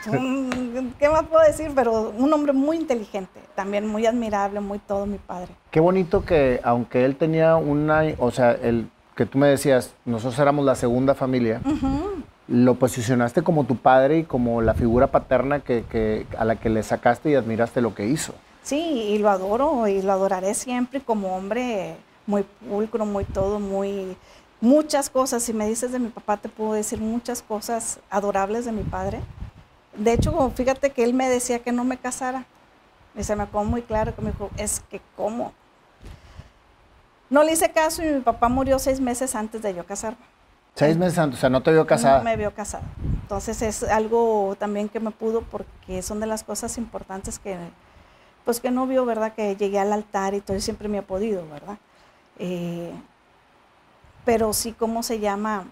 [0.98, 1.72] ¿Qué más puedo decir?
[1.74, 5.48] Pero un hombre muy inteligente, también muy admirable, muy todo mi padre.
[5.70, 10.38] Qué bonito que, aunque él tenía una, o sea, el que tú me decías, nosotros
[10.38, 11.60] éramos la segunda familia,
[12.50, 16.82] lo posicionaste como tu padre y como la figura paterna que, a la que le
[16.82, 18.34] sacaste y admiraste lo que hizo.
[18.62, 21.96] Sí, y lo adoro y lo adoraré siempre como hombre
[22.26, 24.16] muy pulcro, muy todo, muy
[24.60, 25.42] muchas cosas.
[25.42, 29.20] Si me dices de mi papá, te puedo decir muchas cosas adorables de mi padre
[29.94, 32.44] de hecho, fíjate que él me decía que no me casara.
[33.16, 35.52] Y se me quedó muy claro que me dijo, es que cómo.
[37.28, 40.29] No le hice caso y mi papá murió seis meses antes de yo casarme.
[40.80, 42.18] Seis meses antes, o sea, no te vio casada.
[42.18, 42.84] No me vio casada.
[43.20, 47.54] Entonces es algo también que me pudo porque son de las cosas importantes que,
[48.46, 49.34] pues que no vio, ¿verdad?
[49.34, 51.76] Que llegué al altar y todo y siempre me ha podido, ¿verdad?
[52.38, 52.92] Eh,
[54.24, 55.66] pero sí, ¿cómo se llama?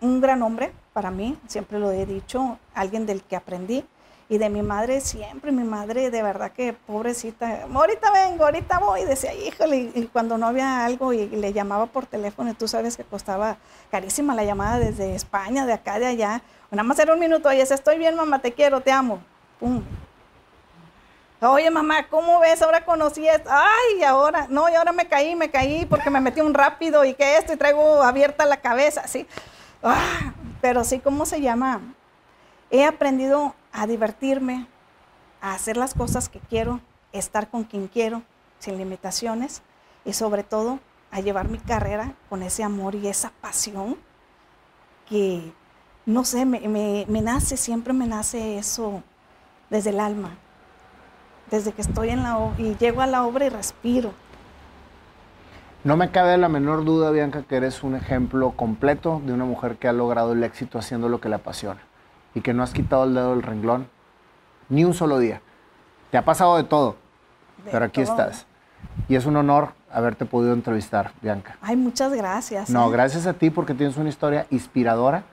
[0.00, 3.84] Un gran hombre, para mí, siempre lo he dicho, alguien del que aprendí.
[4.32, 9.04] Y de mi madre siempre, mi madre de verdad que pobrecita, ahorita vengo, ahorita voy,
[9.04, 12.96] decía, híjole, y cuando no había algo y le llamaba por teléfono, y tú sabes
[12.96, 13.58] que costaba
[13.90, 17.60] carísima la llamada desde España, de acá, de allá, nada más era un minuto, oye,
[17.60, 19.20] estoy bien, mamá, te quiero, te amo,
[19.60, 19.82] pum.
[21.42, 22.62] Oye, mamá, ¿cómo ves?
[22.62, 23.50] Ahora conocí esto.
[23.52, 27.12] Ay, ahora, no, y ahora me caí, me caí porque me metí un rápido y
[27.12, 29.26] que esto y traigo abierta la cabeza, así.
[29.82, 31.82] Ah, pero sí, ¿cómo se llama?
[32.70, 34.66] He aprendido a divertirme,
[35.40, 36.80] a hacer las cosas que quiero,
[37.12, 38.22] estar con quien quiero,
[38.58, 39.62] sin limitaciones,
[40.04, 40.78] y sobre todo
[41.10, 43.96] a llevar mi carrera con ese amor y esa pasión
[45.08, 45.52] que,
[46.06, 49.02] no sé, me, me nace, siempre me nace eso
[49.68, 50.30] desde el alma,
[51.50, 54.12] desde que estoy en la obra y llego a la obra y respiro.
[55.84, 59.76] No me cabe la menor duda, Bianca, que eres un ejemplo completo de una mujer
[59.76, 61.80] que ha logrado el éxito haciendo lo que le apasiona
[62.34, 63.88] y que no has quitado el dedo del renglón
[64.68, 65.40] ni un solo día.
[66.10, 66.96] Te ha pasado de todo,
[67.70, 68.46] pero aquí estás.
[69.08, 71.56] Y es un honor haberte podido entrevistar, Bianca.
[71.60, 72.70] Ay, muchas gracias.
[72.70, 72.92] No, ¿eh?
[72.92, 75.24] gracias a ti porque tienes una historia inspiradora,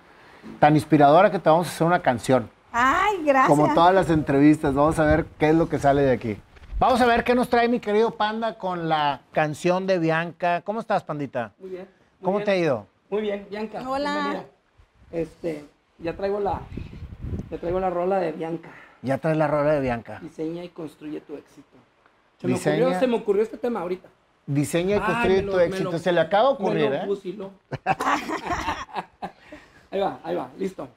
[0.60, 2.50] tan inspiradora que te vamos a hacer una canción.
[2.72, 3.48] Ay, gracias.
[3.48, 6.38] Como todas las entrevistas, vamos a ver qué es lo que sale de aquí.
[6.78, 10.62] Vamos a ver qué nos trae mi querido Panda con la canción de Bianca.
[10.62, 11.54] ¿Cómo estás, Pandita?
[11.60, 11.88] Muy bien.
[12.22, 12.88] ¿Cómo te ha ido?
[13.10, 13.84] Muy bien, Bianca.
[13.90, 14.44] Hola.
[15.12, 15.66] Este,
[16.02, 16.62] ya traigo la,
[17.50, 18.70] ya traigo la rola de Bianca.
[19.02, 20.20] Ya traes la rola de Bianca.
[20.22, 21.78] Diseña y construye tu éxito.
[22.40, 24.10] Se, me, ocurrió, se me ocurrió este tema ahorita.
[24.46, 25.98] Diseña y construye tu éxito.
[26.00, 27.02] se le acaba de ocurrir, ¿eh?
[29.92, 30.88] ahí va, ahí va, listo.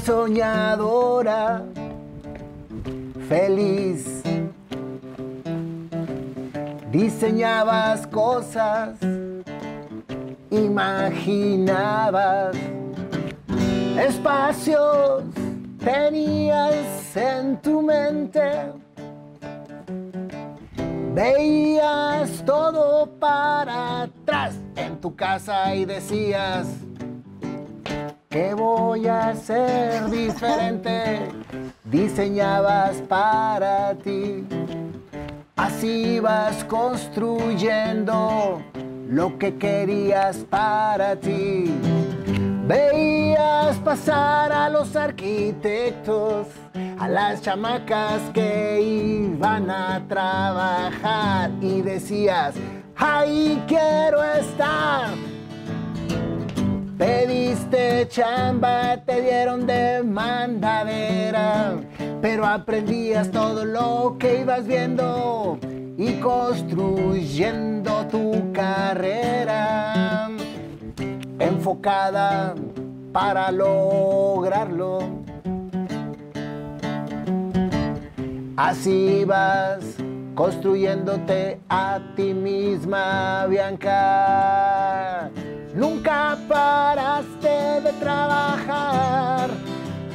[0.00, 1.62] Soñadora,
[3.28, 4.22] feliz.
[6.90, 8.96] Diseñabas cosas,
[10.50, 12.56] imaginabas
[13.98, 15.24] espacios,
[15.78, 18.72] tenías en tu mente.
[21.14, 26.66] Veías todo para atrás en tu casa y decías,
[28.34, 31.28] ¿Qué voy a hacer diferente?
[31.84, 34.44] Diseñabas para ti.
[35.54, 38.60] Así vas construyendo
[39.08, 41.72] lo que querías para ti.
[42.66, 46.48] Veías pasar a los arquitectos,
[46.98, 52.56] a las chamacas que iban a trabajar y decías,
[52.96, 55.33] ahí quiero estar.
[57.04, 61.74] Pediste chamba, te dieron de mandadera,
[62.22, 65.58] pero aprendías todo lo que ibas viendo
[65.98, 70.30] y construyendo tu carrera
[71.38, 72.54] enfocada
[73.12, 75.00] para lograrlo.
[78.56, 79.96] Así vas
[80.34, 85.30] construyéndote a ti misma, Bianca.
[85.74, 89.50] Nunca paraste de trabajar,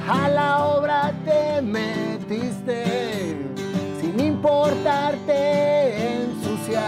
[0.10, 3.36] a la obra te metiste,
[4.00, 6.80] sin importarte ensuciar.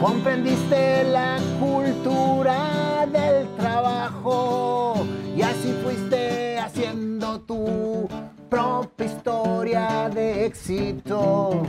[0.00, 5.04] Comprendiste la cultura del trabajo
[5.36, 8.08] y así fuiste haciendo tu
[8.48, 11.64] propia historia de éxito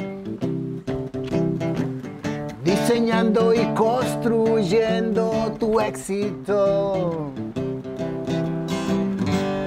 [2.97, 7.31] diseñando y construyendo tu éxito.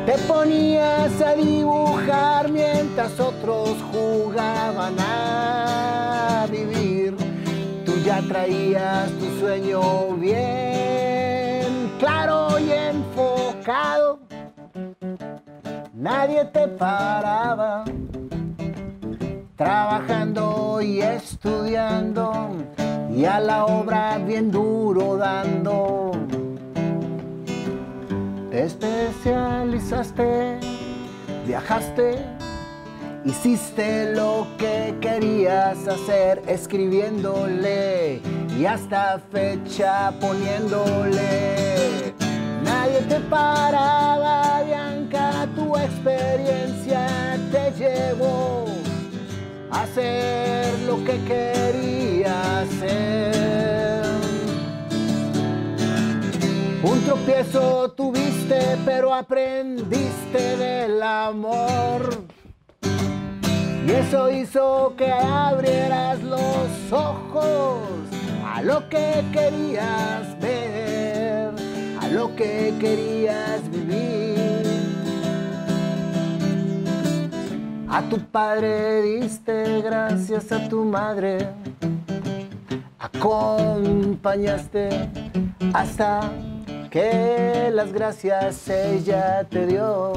[0.05, 7.17] Te ponías a dibujar mientras otros jugaban a vivir.
[7.85, 14.19] Tú ya traías tu sueño bien claro y enfocado.
[15.95, 17.85] Nadie te paraba
[19.57, 22.57] trabajando y estudiando
[23.15, 26.13] y a la obra bien duro dando.
[28.51, 30.59] Te especializaste,
[31.47, 32.19] viajaste,
[33.25, 38.21] hiciste lo que querías hacer, escribiéndole
[38.59, 42.15] y hasta fecha poniéndole.
[42.65, 47.07] Nadie te paraba, Bianca, tu experiencia
[47.51, 48.70] te llevó
[49.91, 54.05] hacer lo que quería hacer.
[56.83, 62.23] Un tropiezo tuviste, pero aprendiste del amor.
[63.87, 67.79] Y eso hizo que abrieras los ojos
[68.47, 71.51] a lo que querías ver,
[72.01, 74.20] a lo que querías vivir.
[77.93, 81.49] A tu padre diste gracias a tu madre,
[83.01, 85.11] acompañaste
[85.73, 86.31] hasta
[86.89, 90.13] que las gracias ella te dio.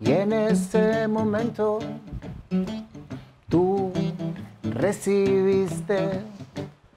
[0.00, 1.78] Y en ese momento
[3.48, 3.92] tú
[4.64, 6.22] recibiste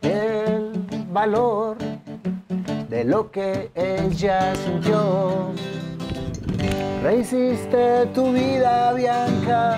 [0.02, 0.72] el
[1.12, 1.78] valor
[2.90, 5.52] de lo que ella sintió.
[7.04, 9.78] Rehiciste tu vida, Bianca.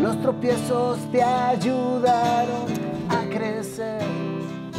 [0.00, 2.66] Los tropiezos te ayudaron
[3.08, 4.00] a crecer,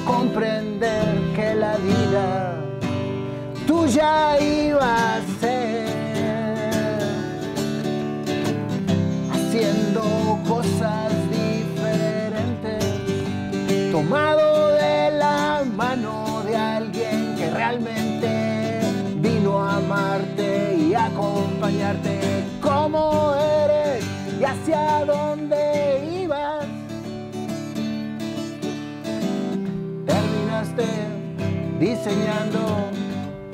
[0.06, 1.04] comprender
[1.36, 2.56] que la vida
[3.68, 4.57] tuya iba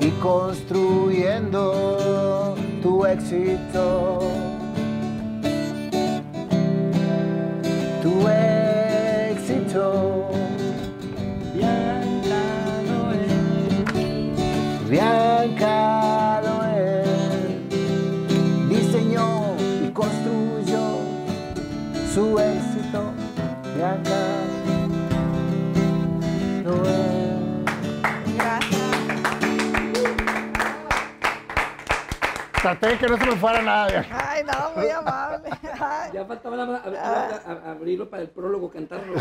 [0.00, 1.64] y construyendo
[2.82, 4.43] tu éxito.
[32.78, 33.88] Traté de que no se me fuera nada.
[33.88, 34.28] Bianca.
[34.30, 35.50] Ay, no, muy amable.
[35.80, 39.14] Ay, Ya faltaba ab- abrirlo para el prólogo, cantarlo.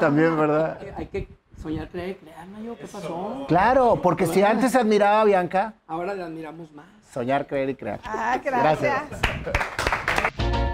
[0.00, 0.78] También, ¿verdad?
[0.80, 1.28] Hay que- Hay que
[1.62, 2.60] soñar, creer, crear, ¿no?
[2.62, 3.44] Yo, ¿Qué pasó?
[3.48, 6.86] Claro, porque si antes admiraba a Bianca, Ahora le admiramos más.
[7.12, 8.00] soñar, creer y crear.
[8.04, 9.02] ay, gracias.
[9.10, 10.65] Gracias.